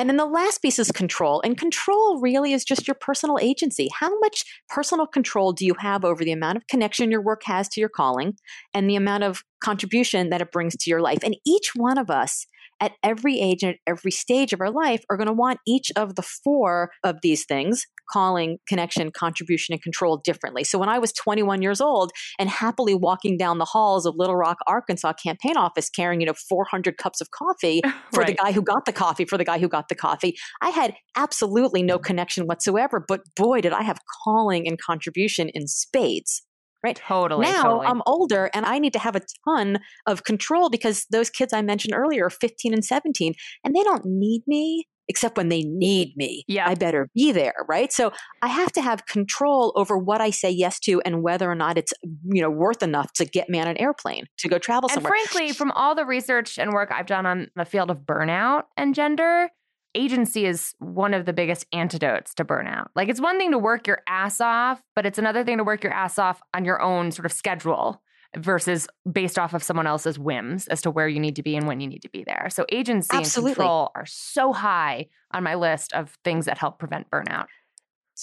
[0.00, 1.42] And then the last piece is control.
[1.42, 3.90] And control really is just your personal agency.
[3.94, 7.68] How much personal control do you have over the amount of connection your work has
[7.68, 8.38] to your calling
[8.72, 11.18] and the amount of contribution that it brings to your life?
[11.22, 12.46] And each one of us
[12.80, 15.90] at every age and at every stage of our life are going to want each
[15.96, 20.64] of the four of these things calling, connection, contribution, and control differently.
[20.64, 24.36] So when I was 21 years old and happily walking down the halls of Little
[24.36, 27.80] Rock, Arkansas campaign office carrying, you know, 400 cups of coffee
[28.12, 28.26] for right.
[28.26, 30.94] the guy who got the coffee, for the guy who got the coffee, I had
[31.16, 33.04] absolutely no connection whatsoever.
[33.06, 36.42] But boy, did I have calling and contribution in spades
[36.82, 36.96] right?
[36.96, 37.46] Totally.
[37.46, 37.86] Now totally.
[37.86, 41.62] I'm older and I need to have a ton of control because those kids I
[41.62, 46.16] mentioned earlier are 15 and 17 and they don't need me except when they need
[46.16, 46.44] me.
[46.46, 46.68] Yeah.
[46.68, 47.92] I better be there, right?
[47.92, 48.12] So
[48.42, 51.76] I have to have control over what I say yes to and whether or not
[51.76, 55.12] it's, you know, worth enough to get me on an airplane to go travel somewhere.
[55.12, 58.64] And frankly, from all the research and work I've done on the field of burnout
[58.76, 59.50] and gender,
[59.94, 62.88] agency is one of the biggest antidotes to burnout.
[62.94, 65.82] Like it's one thing to work your ass off, but it's another thing to work
[65.82, 68.02] your ass off on your own sort of schedule
[68.36, 71.66] versus based off of someone else's whims as to where you need to be and
[71.66, 72.48] when you need to be there.
[72.50, 73.50] So agency Absolutely.
[73.50, 77.46] and control are so high on my list of things that help prevent burnout.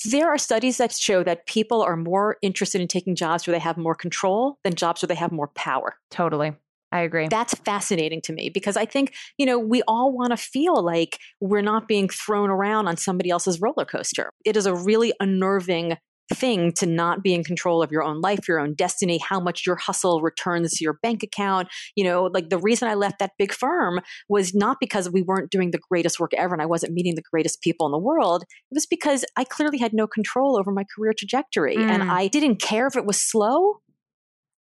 [0.06, 3.60] There are studies that show that people are more interested in taking jobs where they
[3.60, 5.96] have more control than jobs where they have more power.
[6.12, 6.54] Totally.
[6.92, 7.28] I agree.
[7.28, 11.20] That's fascinating to me because I think, you know, we all want to feel like
[11.42, 14.32] we're not being thrown around on somebody else's roller coaster.
[14.46, 15.98] It is a really unnerving
[16.34, 19.66] thing to not be in control of your own life, your own destiny, how much
[19.66, 21.68] your hustle returns to your bank account.
[21.96, 25.52] You know, like the reason I left that big firm was not because we weren't
[25.52, 28.44] doing the greatest work ever and I wasn't meeting the greatest people in the world.
[28.44, 31.90] It was because I clearly had no control over my career trajectory mm.
[31.90, 33.82] and I didn't care if it was slow.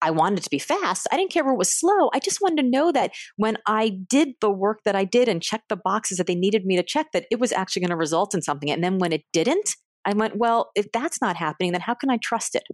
[0.02, 1.06] I wanted it to be fast.
[1.10, 2.10] I didn't care if it was slow.
[2.12, 5.42] I just wanted to know that when I did the work that I did and
[5.42, 7.96] checked the boxes that they needed me to check, that it was actually going to
[7.96, 8.70] result in something.
[8.70, 12.10] And then when it didn't, I went, well, if that's not happening, then how can
[12.10, 12.64] I trust it?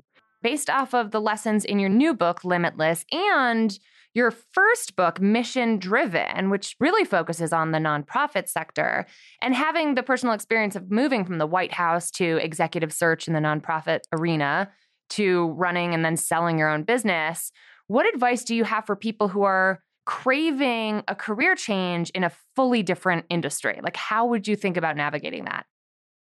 [0.42, 3.78] Based off of the lessons in your new book, Limitless, and
[4.14, 9.06] your first book, Mission Driven, which really focuses on the nonprofit sector,
[9.40, 13.32] and having the personal experience of moving from the White House to executive search in
[13.32, 14.70] the nonprofit arena
[15.16, 17.52] to running and then selling your own business,
[17.86, 22.32] what advice do you have for people who are craving a career change in a
[22.56, 23.80] fully different industry?
[23.82, 25.66] Like, how would you think about navigating that?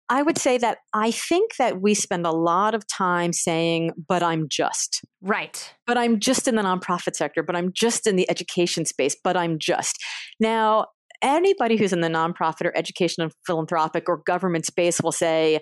[0.07, 4.21] I would say that I think that we spend a lot of time saying, but
[4.21, 5.01] I'm just.
[5.21, 5.73] Right.
[5.87, 9.35] But I'm just in the nonprofit sector, but I'm just in the education space, but
[9.35, 9.97] I'm just.
[10.39, 10.87] Now,
[11.23, 15.61] anybody who's in the nonprofit or education and philanthropic or government space will say,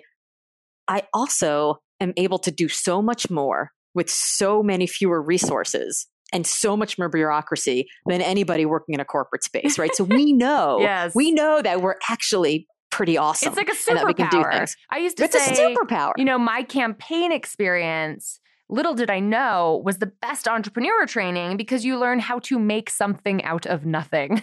[0.88, 6.46] I also am able to do so much more with so many fewer resources and
[6.46, 9.94] so much more bureaucracy than anybody working in a corporate space, right?
[9.94, 11.14] So we know, yes.
[11.14, 13.48] we know that we're actually pretty awesome.
[13.48, 14.72] It's like a superpower.
[14.90, 16.12] I used to it's say, a superpower.
[16.16, 21.84] You know, my campaign experience little did I know, was the best entrepreneur training because
[21.84, 24.42] you learn how to make something out of nothing.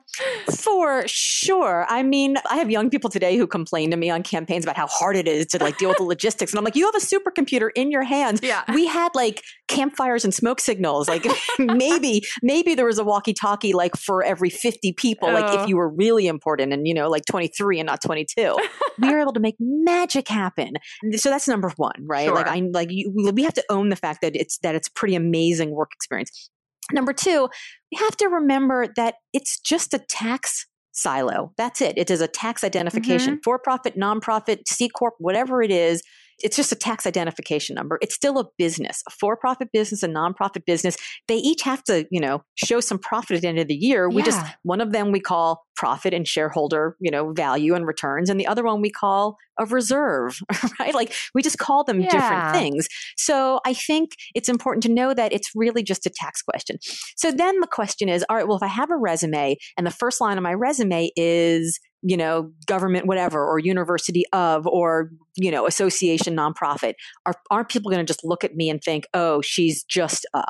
[0.54, 1.86] For sure.
[1.88, 4.86] I mean, I have young people today who complain to me on campaigns about how
[4.86, 6.52] hard it is to like deal with the logistics.
[6.52, 8.40] And I'm like, you have a supercomputer in your hands.
[8.42, 8.62] Yeah.
[8.72, 11.08] We had like campfires and smoke signals.
[11.08, 11.26] Like
[11.58, 15.76] maybe, maybe there was a walkie talkie like for every 50 people, like if you
[15.76, 18.56] were really important and, you know, like 23 and not 22.
[18.98, 20.74] we were able to make magic happen.
[21.16, 22.26] So that's number one, right?
[22.26, 22.34] Sure.
[22.34, 25.14] Like I like you, we have to own the fact that it's that it's pretty
[25.14, 26.50] amazing work experience.
[26.92, 27.48] Number two,
[27.92, 31.52] we have to remember that it's just a tax silo.
[31.56, 31.96] That's it.
[31.96, 33.42] It is a tax identification, mm-hmm.
[33.44, 36.02] for profit, nonprofit, C Corp, whatever it is.
[36.40, 37.98] It's just a tax identification number.
[38.00, 40.96] It's still a business, a for profit business, a nonprofit business.
[41.26, 44.08] They each have to, you know, show some profit at the end of the year.
[44.08, 44.26] We yeah.
[44.26, 48.28] just, one of them we call profit and shareholder, you know, value and returns.
[48.30, 50.38] And the other one we call a reserve,
[50.80, 50.94] right?
[50.94, 52.10] Like we just call them yeah.
[52.10, 52.88] different things.
[53.16, 56.78] So I think it's important to know that it's really just a tax question.
[57.16, 59.92] So then the question is, all right, well, if I have a resume and the
[59.92, 65.50] first line of my resume is, you know, government, whatever, or university of, or, you
[65.50, 66.94] know, association nonprofit,
[67.26, 70.44] are, aren't people going to just look at me and think, oh, she's just a?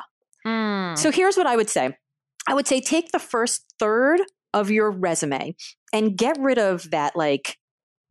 [0.45, 0.97] Mm.
[0.97, 1.95] So here's what I would say.
[2.47, 4.21] I would say take the first third
[4.53, 5.55] of your resume
[5.93, 7.57] and get rid of that like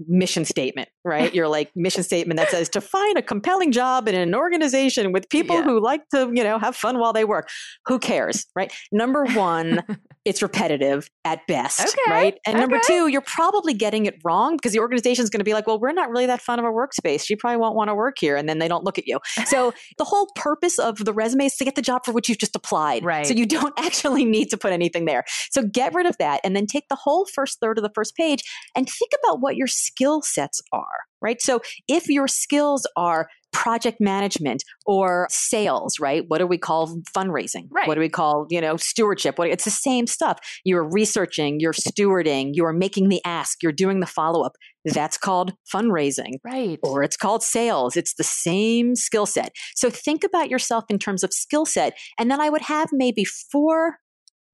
[0.06, 1.34] mission statement, right?
[1.34, 5.28] Your like mission statement that says to find a compelling job in an organization with
[5.28, 5.64] people yeah.
[5.64, 7.48] who like to, you know, have fun while they work.
[7.86, 8.72] Who cares, right?
[8.92, 9.82] Number one,
[10.24, 12.10] it's repetitive at best, okay.
[12.10, 12.38] right?
[12.46, 12.60] And okay.
[12.60, 15.66] number two, you're probably getting it wrong because the organization is going to be like,
[15.66, 17.24] well, we're not really that fun of a workspace.
[17.24, 18.36] She probably won't want to work here.
[18.36, 19.18] And then they don't look at you.
[19.46, 22.38] So the whole purpose of the resume is to get the job for which you've
[22.38, 23.04] just applied.
[23.04, 23.26] Right.
[23.26, 25.24] So you don't actually need to put anything there.
[25.50, 28.14] So get rid of that and then take the whole first third of the first
[28.14, 28.42] page
[28.76, 31.40] and think about what your skill sets are right?
[31.40, 36.24] So if your skills are project management or sales, right?
[36.28, 37.66] What do we call fundraising?
[37.70, 37.88] Right.
[37.88, 39.38] What do we call, you know, stewardship?
[39.38, 40.38] What, it's the same stuff.
[40.64, 44.52] You're researching, you're stewarding, you're making the ask, you're doing the follow up.
[44.84, 46.34] That's called fundraising.
[46.44, 46.78] Right.
[46.82, 47.96] Or it's called sales.
[47.96, 49.52] It's the same skill set.
[49.74, 51.96] So think about yourself in terms of skill set.
[52.18, 53.96] And then I would have maybe four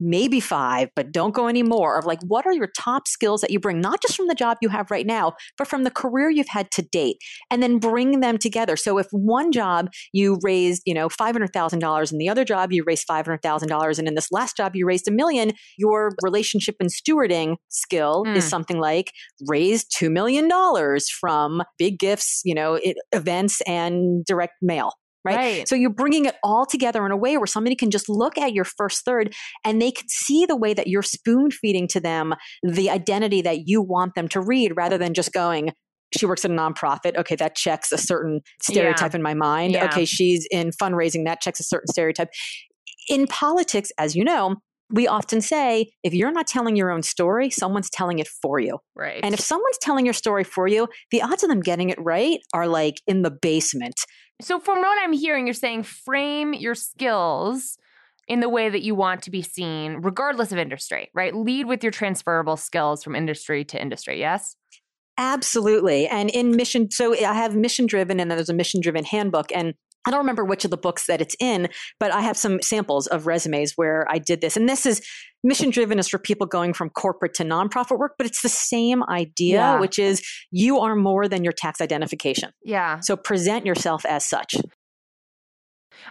[0.00, 3.50] maybe five, but don't go any more of like, what are your top skills that
[3.50, 6.30] you bring, not just from the job you have right now, but from the career
[6.30, 7.16] you've had to date,
[7.50, 8.76] and then bring them together.
[8.76, 13.06] So if one job you raised, you know, $500,000 and the other job you raised
[13.08, 18.24] $500,000 and in this last job you raised a million, your relationship and stewarding skill
[18.26, 18.36] mm.
[18.36, 19.12] is something like
[19.46, 20.48] raise $2 million
[21.20, 24.92] from big gifts, you know, it, events and direct mail
[25.24, 25.36] Right?
[25.36, 25.68] right?
[25.68, 28.52] So you're bringing it all together in a way where somebody can just look at
[28.52, 29.34] your first third
[29.64, 33.66] and they can see the way that you're spoon feeding to them the identity that
[33.66, 35.72] you want them to read rather than just going,
[36.16, 37.16] she works at a nonprofit.
[37.16, 39.16] Okay, that checks a certain stereotype yeah.
[39.16, 39.72] in my mind.
[39.72, 39.86] Yeah.
[39.86, 41.24] Okay, she's in fundraising.
[41.24, 42.28] That checks a certain stereotype.
[43.08, 44.56] In politics, as you know,
[44.94, 48.78] we often say if you're not telling your own story, someone's telling it for you.
[48.94, 49.20] Right.
[49.22, 52.38] And if someone's telling your story for you, the odds of them getting it right
[52.54, 53.96] are like in the basement.
[54.40, 57.76] So, from what I'm hearing, you're saying frame your skills
[58.26, 61.34] in the way that you want to be seen, regardless of industry, right?
[61.34, 64.56] Lead with your transferable skills from industry to industry, yes?
[65.16, 66.08] Absolutely.
[66.08, 69.52] And in mission, so I have mission driven and then there's a mission driven handbook.
[69.54, 69.74] And
[70.06, 73.06] I don't remember which of the books that it's in, but I have some samples
[73.06, 74.56] of resumes where I did this.
[74.56, 75.06] And this is
[75.42, 79.02] mission driven is for people going from corporate to nonprofit work, but it's the same
[79.04, 79.80] idea, yeah.
[79.80, 82.50] which is you are more than your tax identification.
[82.64, 83.00] Yeah.
[83.00, 84.56] So present yourself as such.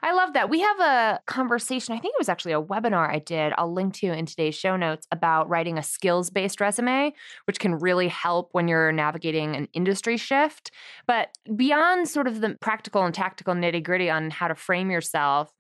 [0.02, 0.50] I love that.
[0.50, 1.94] We have a conversation.
[1.94, 3.54] I think it was actually a webinar I did.
[3.58, 7.14] I'll link to in today's show notes about writing a skills based resume,
[7.46, 10.72] which can really help when you're navigating an industry shift.
[11.08, 15.52] But beyond sort of the practical and tactical nitty gritty on how to frame yourself,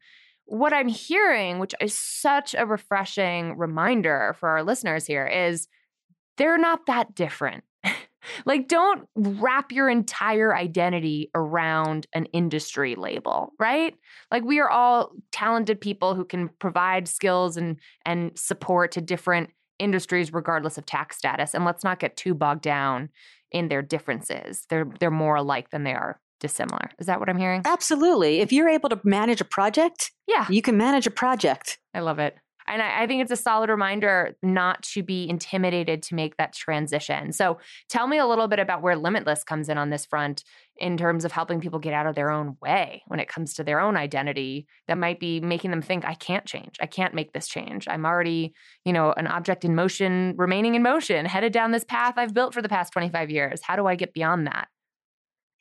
[0.46, 5.68] what I'm hearing, which is such a refreshing reminder for our listeners here, is
[6.38, 7.64] they're not that different.
[8.46, 13.96] Like, don't wrap your entire identity around an industry label, right?
[14.32, 19.50] Like, we are all talented people who can provide skills and, and support to different
[19.80, 21.54] industries, regardless of tax status.
[21.54, 23.10] And let's not get too bogged down
[23.52, 24.66] in their differences.
[24.70, 26.92] They're, they're more alike than they are dissimilar.
[27.00, 27.62] Is that what I'm hearing?
[27.66, 28.40] Absolutely.
[28.42, 31.80] If you're able to manage a project, yeah, you can manage a project.
[31.94, 32.36] I love it.
[32.67, 36.54] And I, I, think it's a solid reminder not to be intimidated to make that
[36.54, 37.32] transition.
[37.32, 40.43] So tell me a little bit about where Limitless comes in on this front
[40.78, 43.63] in terms of helping people get out of their own way when it comes to
[43.63, 46.78] their own identity that might be making them think, I can't change.
[46.82, 47.88] I can't make this change.
[47.88, 52.15] I'm already, you know, an object in motion, remaining in motion, headed down this path
[52.17, 53.62] I've built for the past 25 years.
[53.62, 54.67] How do I get beyond that?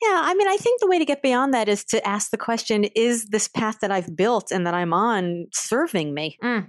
[0.01, 2.37] Yeah, I mean, I think the way to get beyond that is to ask the
[2.37, 6.37] question Is this path that I've built and that I'm on serving me?
[6.43, 6.67] Mm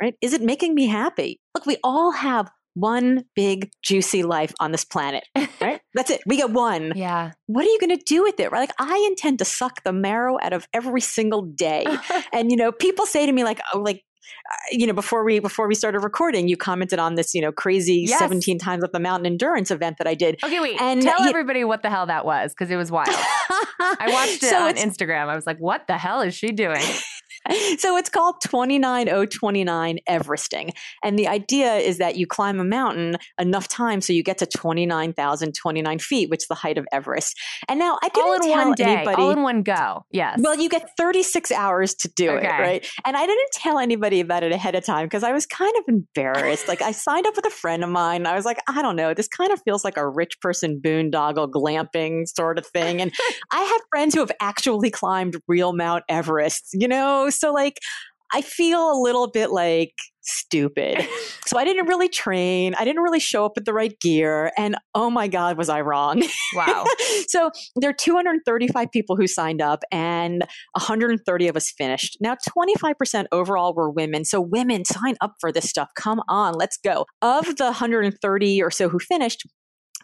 [0.00, 0.14] right?
[0.20, 1.40] Is it making me happy?
[1.54, 5.24] Look, we all have one big juicy life on this planet,
[5.60, 5.80] right?
[5.94, 6.22] That's it.
[6.26, 6.92] We get one.
[6.94, 7.32] Yeah.
[7.46, 8.50] What are you going to do with it?
[8.50, 8.60] Right?
[8.60, 11.86] Like I intend to suck the marrow out of every single day.
[12.32, 14.02] and you know, people say to me like, "Oh, like
[14.50, 17.52] uh, you know, before we before we started recording, you commented on this, you know,
[17.52, 18.18] crazy yes.
[18.18, 20.42] 17 times up the mountain endurance event that I did.
[20.42, 20.80] Okay, wait.
[20.80, 23.08] And tell everybody what the hell that was because it was wild.
[23.08, 25.28] I watched it so on Instagram.
[25.28, 26.82] I was like, "What the hell is she doing?"
[27.78, 30.70] so it's called 29029 Everesting.
[31.02, 34.46] And the idea is that you climb a mountain enough times so you get to
[34.46, 37.36] 29,029 feet, which is the height of Everest.
[37.68, 39.22] And now I didn't all in tell one day, anybody.
[39.22, 40.04] all in one go.
[40.10, 40.38] Yes.
[40.42, 42.46] Well, you get 36 hours to do Okay.
[42.46, 42.86] it, right?
[43.04, 45.84] And I didn't tell anybody about it ahead of time because I was kind of
[45.88, 46.68] embarrassed.
[46.68, 48.22] like I signed up with a friend of mine.
[48.22, 50.80] And I was like, I don't know, this kind of feels like a rich person
[50.82, 53.00] boondoggle glamping sort of thing.
[53.00, 53.12] And
[53.52, 57.21] I have friends who have actually climbed real Mount Everest, you know?
[57.30, 57.78] So like
[58.32, 61.06] I feel a little bit like stupid.
[61.44, 62.74] So I didn't really train.
[62.78, 64.52] I didn't really show up with the right gear.
[64.56, 66.22] And oh my God, was I wrong.
[66.54, 66.86] wow.
[67.28, 70.44] so there are 235 people who signed up and
[70.76, 72.16] 130 of us finished.
[72.20, 74.24] Now, 25% overall were women.
[74.24, 75.90] So women sign up for this stuff.
[75.96, 77.04] Come on, let's go.
[77.20, 79.42] Of the 130 or so who finished,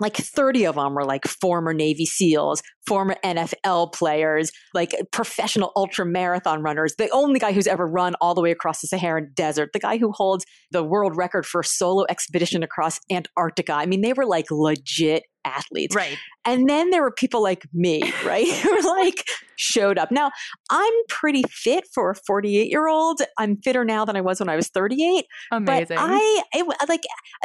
[0.01, 6.07] like 30 of them were like former Navy SEALs, former NFL players, like professional ultra
[6.07, 6.95] marathon runners.
[6.97, 9.99] The only guy who's ever run all the way across the Saharan desert, the guy
[9.99, 13.75] who holds the world record for a solo expedition across Antarctica.
[13.75, 15.95] I mean, they were like legit athletes.
[15.95, 16.17] Right.
[16.45, 18.47] And then there were people like me, right?
[18.63, 19.25] who like
[19.57, 20.11] showed up.
[20.11, 20.31] Now,
[20.71, 23.21] I'm pretty fit for a 48 year old.
[23.39, 25.25] I'm fitter now than I was when I was 38.
[25.53, 25.87] Amazing.
[25.89, 27.03] But I, it, like,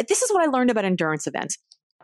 [0.08, 1.58] this is what I learned about endurance events.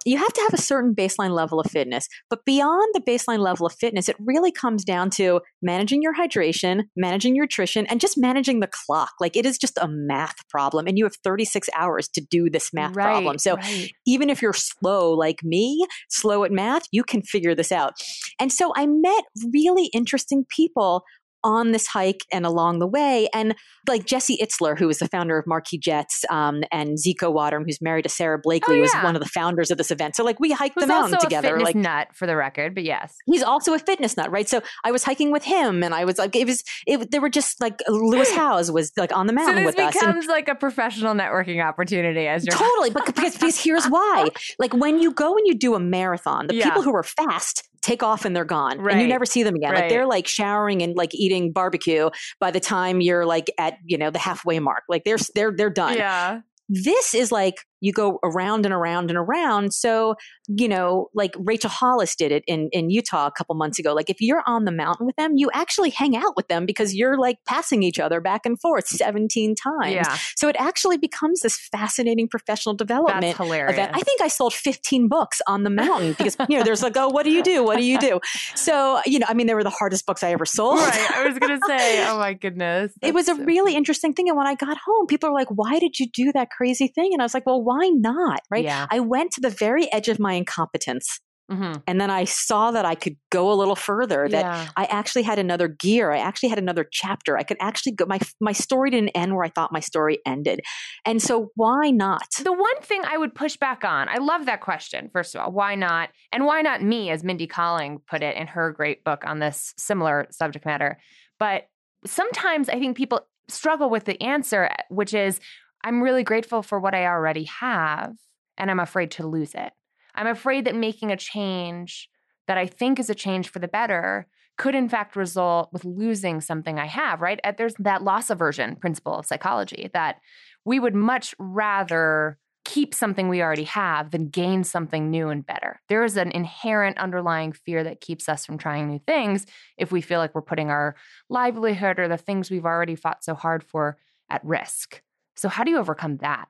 [0.06, 3.66] You have to have a certain baseline level of fitness, but beyond the baseline level
[3.66, 8.18] of fitness, it really comes down to managing your hydration, managing your nutrition, and just
[8.18, 9.12] managing the clock.
[9.20, 12.72] Like it is just a math problem, and you have 36 hours to do this
[12.74, 13.38] math right, problem.
[13.38, 13.92] So right.
[14.06, 17.94] even if you're slow like me, slow at math, you can figure this out.
[18.40, 19.24] And so I met
[19.54, 21.04] really interesting people
[21.44, 23.28] on this hike and along the way.
[23.34, 23.56] And
[23.88, 27.82] like Jesse Itzler, who is the founder of Marquis Jets, um, and Zico Wadham, who's
[27.82, 30.16] married to Sara Blakely, Oh, was one of the founders of this event.
[30.16, 31.48] So like we hiked Who's the mountain together.
[31.48, 33.16] a fitness like nut for the record, but yes.
[33.26, 34.48] he's also a fitness nut, right?
[34.50, 37.30] So I was hiking with him, and I was like, it was, it, there were
[37.30, 39.96] just like Lewis Howes was like on the So mountain this with us.
[39.96, 44.28] and- becomes like a professional networking opportunity as you're totally but because, because here's why
[44.60, 46.66] like when you go and you do a marathon the Yeah.
[46.66, 49.74] people who are fast take off and they're gone and you never see them again.
[49.74, 52.10] Like they're like showering and like eating barbecue
[52.40, 54.84] by the time you're like at you know the halfway mark.
[54.90, 55.96] Like they're they're they're done.
[55.98, 56.42] Yeah.
[56.68, 59.74] this is like you go around and around and around.
[59.74, 60.16] So,
[60.48, 63.94] you know, like Rachel Hollis did it in, in Utah a couple months ago.
[63.94, 66.96] Like if you're on the mountain with them, you actually hang out with them because
[66.96, 69.94] you're like passing each other back and forth 17 times.
[69.94, 70.18] Yeah.
[70.36, 73.74] So it actually becomes this fascinating professional development That's hilarious.
[73.74, 73.92] event.
[73.94, 77.10] I think I sold 15 books on the mountain because, you know, there's like, oh,
[77.10, 77.64] what do you do?
[77.64, 78.20] What do you do?
[78.56, 80.80] So, you know, I mean, they were the hardest books I ever sold.
[80.80, 81.12] right.
[81.12, 82.94] I was gonna say, oh my goodness.
[83.02, 84.30] It was a really interesting thing.
[84.30, 87.12] And when I got home, people were like, why did you do that crazy thing?
[87.14, 88.40] And I was like, well, why not?
[88.50, 88.64] Right.
[88.66, 88.88] Yeah.
[88.90, 91.20] I went to the very edge of my incompetence.
[91.52, 91.82] Mhm.
[91.88, 94.68] And then I saw that I could go a little further, that Yeah.
[94.78, 96.12] I actually had another gear.
[96.12, 97.38] I actually had another chapter.
[97.38, 100.60] I could actually go, my, my story didn't end where I thought my story ended.
[101.06, 102.30] And so why not?
[102.44, 105.52] The one thing I would push back on, I love that question, first of all.
[105.52, 106.10] Why not?
[106.32, 109.74] And why not me, as Mindy Kaling put it in her great book on this
[109.76, 111.00] similar subject matter.
[111.40, 111.64] But
[112.06, 115.40] sometimes I think people struggle with the answer, which is
[115.84, 118.16] I'm really grateful for what I already have,
[118.58, 119.72] and I'm afraid to lose it.
[120.16, 122.10] I'm afraid that making a change
[122.48, 124.28] that I think is a change for the better
[124.58, 127.40] could in fact result with losing something I have, right?
[127.58, 130.18] There's that loss aversion principle of psychology that
[130.66, 135.80] we would much rather keep something we already have than gain something new and better.
[135.88, 139.46] There is an inherent underlying fear that keeps us from trying new things
[139.78, 140.96] if we feel like we're putting our
[141.30, 143.98] livelihood or the things we've already fought so hard for
[144.30, 145.02] at risk.
[145.40, 146.48] So, how do you overcome that?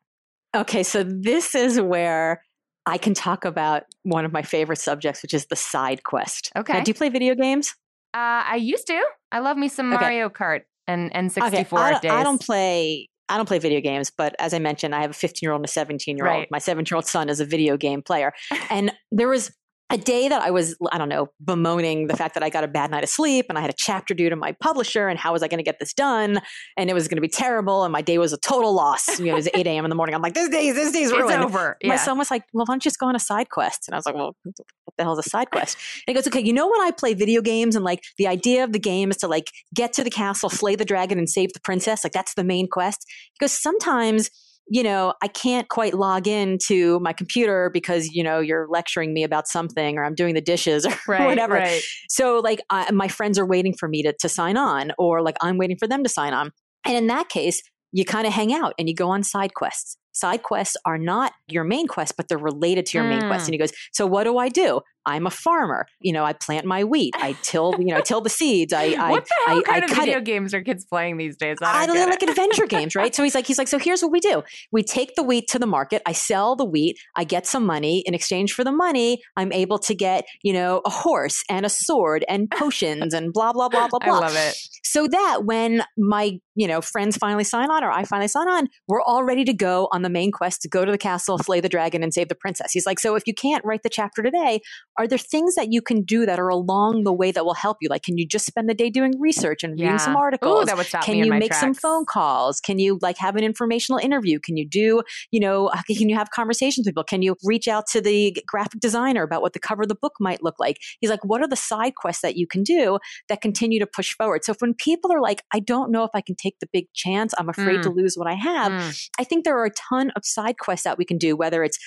[0.55, 0.81] Okay.
[0.81, 2.43] So this is where
[2.87, 6.51] I can talk about one of my favorite subjects, which is the side quest.
[6.57, 6.73] Okay.
[6.73, 7.75] Now, do you play video games?
[8.15, 8.99] Uh, I used to.
[9.31, 10.01] I love me some Okay.
[10.01, 12.11] Mario Kart and N64 Okay, I, don't- days.
[12.11, 13.09] I don't play.
[13.31, 15.59] I don't play video games, but as I mentioned, I have a 15 year old
[15.59, 16.47] and a 17 year old.
[16.49, 18.33] My seven year old son is a video game player,
[18.71, 19.51] and there was
[19.91, 22.67] a day that I was, I don't know, bemoaning the fact that I got a
[22.67, 25.33] bad night of sleep and I had a chapter due to my publisher and how
[25.33, 26.41] was I going to get this done?
[26.77, 27.83] And it was going to be terrible.
[27.83, 29.19] And my day was a total loss.
[29.19, 29.85] You know, it was 8 a.m.
[29.85, 30.13] in the morning.
[30.13, 31.43] I'm like, this day, this day's it's ruined.
[31.43, 31.77] over.
[31.83, 33.87] My son was like, well, why don't you just go on a side quest?
[33.87, 35.75] And I was like, well, what the hell is a side quest?
[36.05, 38.63] And he goes, okay, you know when I play video games and like the idea
[38.63, 41.53] of the game is to like get to the castle, slay the dragon and save
[41.53, 42.03] the princess?
[42.03, 43.05] Like that's the main quest.
[43.33, 44.29] He goes, sometimes,
[44.69, 49.13] you know, I can't quite log in to my computer because, you know, you're lecturing
[49.13, 51.55] me about something or I'm doing the dishes or right, whatever.
[51.55, 51.81] Right.
[52.07, 55.35] So like I, my friends are waiting for me to, to sign on or like
[55.41, 56.51] I'm waiting for them to sign on.
[56.85, 57.61] And in that case,
[57.91, 61.33] you kind of hang out and you go on side quests side quests are not
[61.47, 63.19] your main quest, but they're related to your mm.
[63.19, 63.47] main quest.
[63.47, 64.81] And he goes, So what do I do?
[65.09, 65.87] I'm a farmer.
[65.99, 67.15] You know, I plant my wheat.
[67.17, 68.73] I till, you know, I till the seeds.
[68.73, 70.25] I, I what the hell I, kind I of video it.
[70.25, 71.57] games are kids playing these days?
[71.61, 73.15] I, don't I like adventure games, right?
[73.15, 75.59] So he's like, he's like, so here's what we do: we take the wheat to
[75.59, 76.01] the market.
[76.05, 76.97] I sell the wheat.
[77.15, 79.21] I get some money in exchange for the money.
[79.35, 83.53] I'm able to get, you know, a horse and a sword and potions and blah
[83.53, 84.17] blah blah blah blah.
[84.17, 84.55] I love it.
[84.83, 88.67] So that when my you know friends finally sign on or I finally sign on,
[88.87, 91.59] we're all ready to go on the main quest to go to the castle, slay
[91.59, 92.71] the dragon, and save the princess.
[92.71, 94.61] He's like, so if you can't write the chapter today,
[94.97, 97.77] are there things that you can do that are along the way that will help
[97.81, 97.89] you?
[97.89, 99.85] Like, can you just spend the day doing research and yeah.
[99.85, 100.63] reading some articles?
[100.63, 101.59] Ooh, that would stop can you make tracks.
[101.59, 102.59] some phone calls?
[102.59, 104.39] Can you like have an informational interview?
[104.39, 107.03] Can you do, you know, can you have conversations with people?
[107.03, 110.13] Can you reach out to the graphic designer about what the cover of the book
[110.19, 110.77] might look like?
[110.99, 114.13] He's like, what are the side quests that you can do that continue to push
[114.13, 114.43] forward?
[114.43, 116.87] So if when people are like, I don't know if I can take the big
[116.93, 117.83] chance, I'm afraid mm.
[117.83, 118.71] to lose what I have.
[118.71, 119.09] Mm.
[119.19, 121.77] I think there are a ton of side quests that we can do, whether it's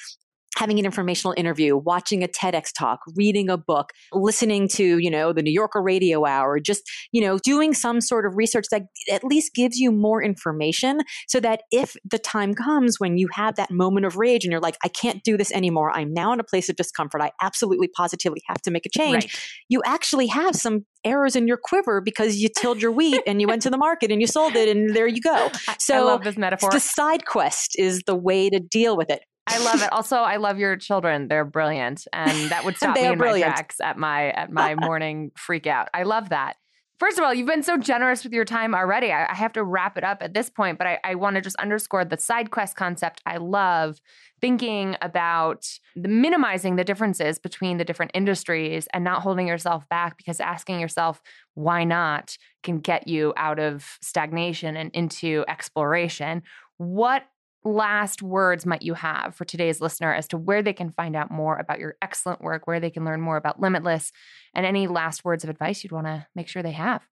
[0.57, 5.33] having an informational interview, watching a TEDx talk, reading a book, listening to, you know,
[5.33, 9.25] the New Yorker radio hour, just, you know, doing some sort of research that at
[9.25, 13.71] least gives you more information so that if the time comes when you have that
[13.71, 15.91] moment of rage and you're like, I can't do this anymore.
[15.91, 17.23] I'm now in a place of discomfort.
[17.23, 19.25] I absolutely positively have to make a change.
[19.25, 19.39] Right.
[19.69, 23.49] You actually have some arrows in your quiver because you tilled your wheat and you
[23.49, 25.51] went to the market and you sold it and there you go.
[25.79, 26.71] So I love this metaphor.
[26.71, 29.23] The side quest is the way to deal with it.
[29.47, 29.93] I love it.
[29.93, 31.29] Also, I love your children.
[31.29, 33.51] They're brilliant, and that would stop me in brilliant.
[33.51, 35.89] my tracks at my at my morning freak out.
[35.93, 36.57] I love that.
[37.03, 39.11] First of all, you've been so generous with your time already.
[39.11, 41.43] I, I have to wrap it up at this point, but I, I want to
[41.43, 43.21] just underscore the side quest concept.
[43.27, 44.01] I love
[44.41, 45.67] thinking about
[45.97, 50.79] the minimizing the differences between the different industries and not holding yourself back because asking
[50.79, 51.21] yourself
[51.55, 56.45] why not can get you out of stagnation and into exploration.
[56.77, 57.25] What
[57.65, 61.31] last words might you have for today's listener as to where they can find out
[61.31, 64.13] more about your excellent work, where they can learn more about Limitless,
[64.55, 67.03] and any last words of advice you'd want to make sure they have?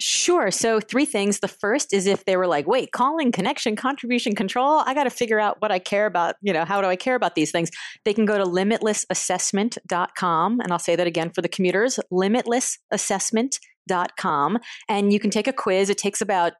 [0.00, 0.50] Sure.
[0.50, 1.40] So, three things.
[1.40, 5.10] The first is if they were like, wait, calling, connection, contribution, control, I got to
[5.10, 6.34] figure out what I care about.
[6.40, 7.70] You know, how do I care about these things?
[8.04, 10.60] They can go to limitlessassessment.com.
[10.60, 14.58] And I'll say that again for the commuters limitlessassessment.com.
[14.88, 15.88] And you can take a quiz.
[15.88, 16.54] It takes about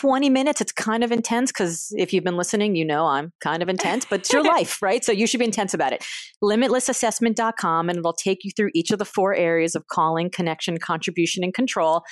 [0.00, 0.62] 20 minutes.
[0.62, 4.06] It's kind of intense because if you've been listening, you know I'm kind of intense,
[4.08, 5.04] but it's your life, right?
[5.04, 6.02] So you should be intense about it.
[6.42, 11.44] Limitlessassessment.com, and it'll take you through each of the four areas of calling, connection, contribution,
[11.44, 12.02] and control.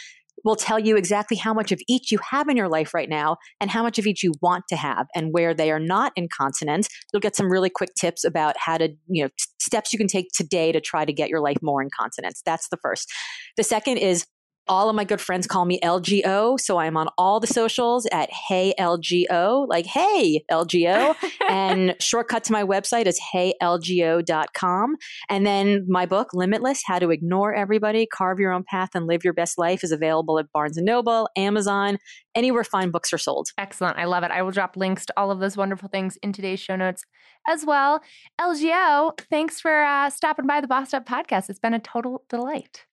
[0.45, 3.39] Will tell you exactly how much of each you have in your life right now
[3.59, 6.28] and how much of each you want to have and where they are not in
[6.28, 6.89] consonance.
[7.12, 10.28] You'll get some really quick tips about how to, you know, steps you can take
[10.32, 12.41] today to try to get your life more in consonance.
[12.45, 13.11] That's the first.
[13.57, 14.26] The second is
[14.69, 16.59] all of my good friends call me LGO.
[16.61, 21.14] So I'm on all the socials at Hey LGO, like Hey LGO.
[21.49, 24.97] and shortcut to my website is heylgo.com.
[25.29, 29.25] And then my book, Limitless How to Ignore Everybody, Carve Your Own Path, and Live
[29.25, 31.99] Your Best Life, is available at Barnes and Noble, Amazon,
[32.35, 33.49] anywhere fine books are sold.
[33.59, 33.99] Excellent.
[33.99, 34.31] I love it.
[34.31, 37.05] I will drop links to all of those wonderful things in today's show notes
[37.49, 38.01] as well.
[38.41, 41.51] LGO, thanks for uh, stopping by the Bossed Up podcast.
[41.51, 42.85] It's been a total delight.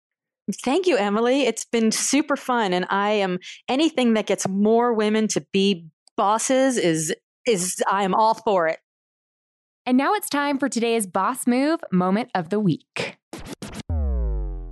[0.53, 1.41] Thank you, Emily.
[1.47, 2.71] It's been super fun.
[2.71, 7.13] And I am anything that gets more women to be bosses is
[7.47, 8.79] is I am all for it.
[9.85, 13.17] And now it's time for today's boss move moment of the week.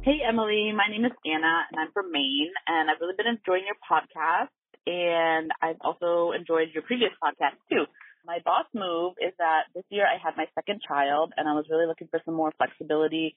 [0.02, 3.64] Hey Emily, my name is Anna and I'm from Maine and I've really been enjoying
[3.66, 4.50] your podcast
[4.86, 7.86] and I've also enjoyed your previous podcast too.
[8.26, 11.66] My boss move is that this year I had my second child and I was
[11.70, 13.36] really looking for some more flexibility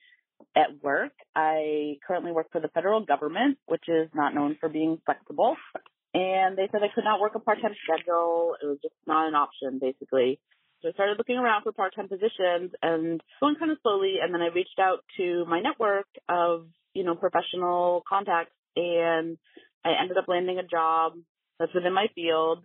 [0.57, 1.13] at work.
[1.35, 5.57] I currently work for the federal government, which is not known for being flexible.
[6.15, 8.57] And they said I could not work a part-time schedule.
[8.63, 10.41] It was just not an option, basically.
[10.81, 14.17] So I started looking around for part-time positions and going kind of slowly.
[14.23, 19.37] And then I reached out to my network of, you know, professional contacts and
[19.85, 21.15] I ended up landing a job
[21.59, 22.65] that's within my field.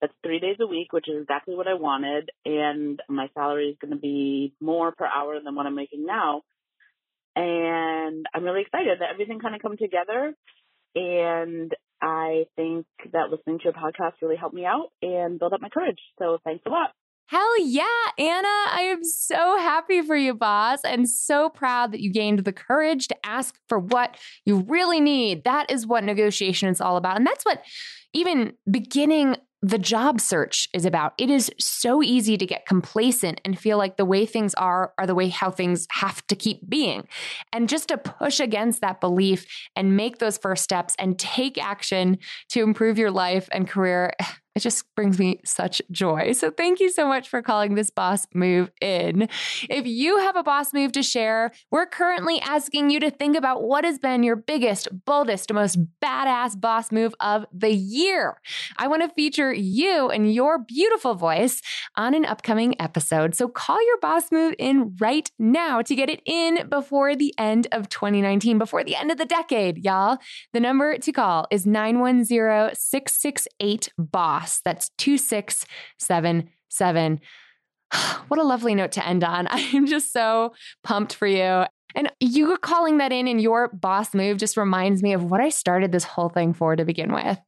[0.00, 2.30] That's three days a week, which is exactly what I wanted.
[2.44, 6.42] And my salary is going to be more per hour than what I'm making now.
[7.38, 10.34] And I'm really excited that everything kind of come together.
[10.96, 11.72] And
[12.02, 15.68] I think that listening to your podcast really helped me out and build up my
[15.68, 16.00] courage.
[16.18, 16.90] So thanks a lot.
[17.26, 17.84] Hell yeah,
[18.18, 18.48] Anna.
[18.48, 23.06] I am so happy for you, boss, and so proud that you gained the courage
[23.08, 25.44] to ask for what you really need.
[25.44, 27.18] That is what negotiation is all about.
[27.18, 27.62] And that's what
[28.14, 31.14] even beginning the job search is about.
[31.18, 35.06] It is so easy to get complacent and feel like the way things are are
[35.06, 37.08] the way how things have to keep being.
[37.52, 42.18] And just to push against that belief and make those first steps and take action
[42.50, 44.12] to improve your life and career
[44.58, 46.32] It just brings me such joy.
[46.32, 49.28] So thank you so much for calling this boss move in.
[49.70, 53.62] If you have a boss move to share, we're currently asking you to think about
[53.62, 58.40] what has been your biggest, boldest, most badass boss move of the year.
[58.76, 61.62] I want to feature you and your beautiful voice
[61.94, 63.36] on an upcoming episode.
[63.36, 67.68] So call your boss move in right now to get it in before the end
[67.70, 70.18] of 2019, before the end of the decade, y'all.
[70.52, 74.47] The number to call is 910 668 BOSS.
[74.64, 77.20] That's 2677.
[78.28, 79.48] What a lovely note to end on.
[79.50, 80.52] I'm just so
[80.84, 81.64] pumped for you.
[81.94, 85.48] And you calling that in in your boss move just reminds me of what I
[85.48, 87.38] started this whole thing for to begin with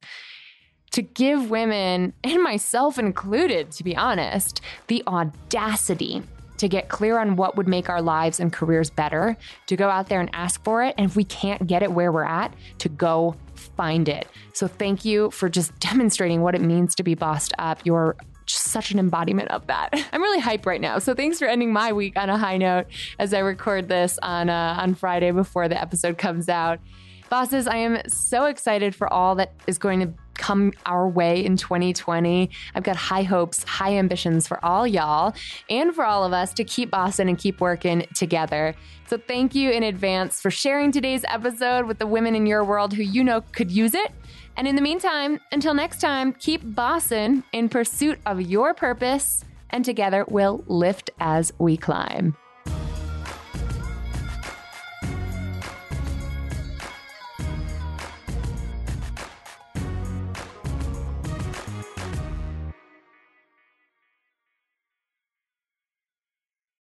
[0.91, 6.21] to give women, and myself included, to be honest, the audacity
[6.57, 9.35] to get clear on what would make our lives and careers better,
[9.65, 10.93] to go out there and ask for it.
[10.97, 14.27] And if we can't get it where we're at, to go find it.
[14.53, 17.79] So thank you for just demonstrating what it means to be bossed up.
[17.85, 18.15] You're
[18.47, 19.89] such an embodiment of that.
[20.11, 20.99] I'm really hyped right now.
[20.99, 22.87] So thanks for ending my week on a high note
[23.19, 26.79] as I record this on uh, on Friday before the episode comes out.
[27.29, 31.55] Bosses, I am so excited for all that is going to come our way in
[31.55, 32.49] 2020.
[32.75, 35.33] I've got high hopes, high ambitions for all y'all
[35.69, 38.75] and for all of us to keep bossing and keep working together.
[39.11, 42.93] So thank you in advance for sharing today's episode with the women in your world
[42.93, 44.09] who you know could use it.
[44.55, 49.83] And in the meantime, until next time, keep bossing in pursuit of your purpose, and
[49.83, 52.37] together we'll lift as we climb.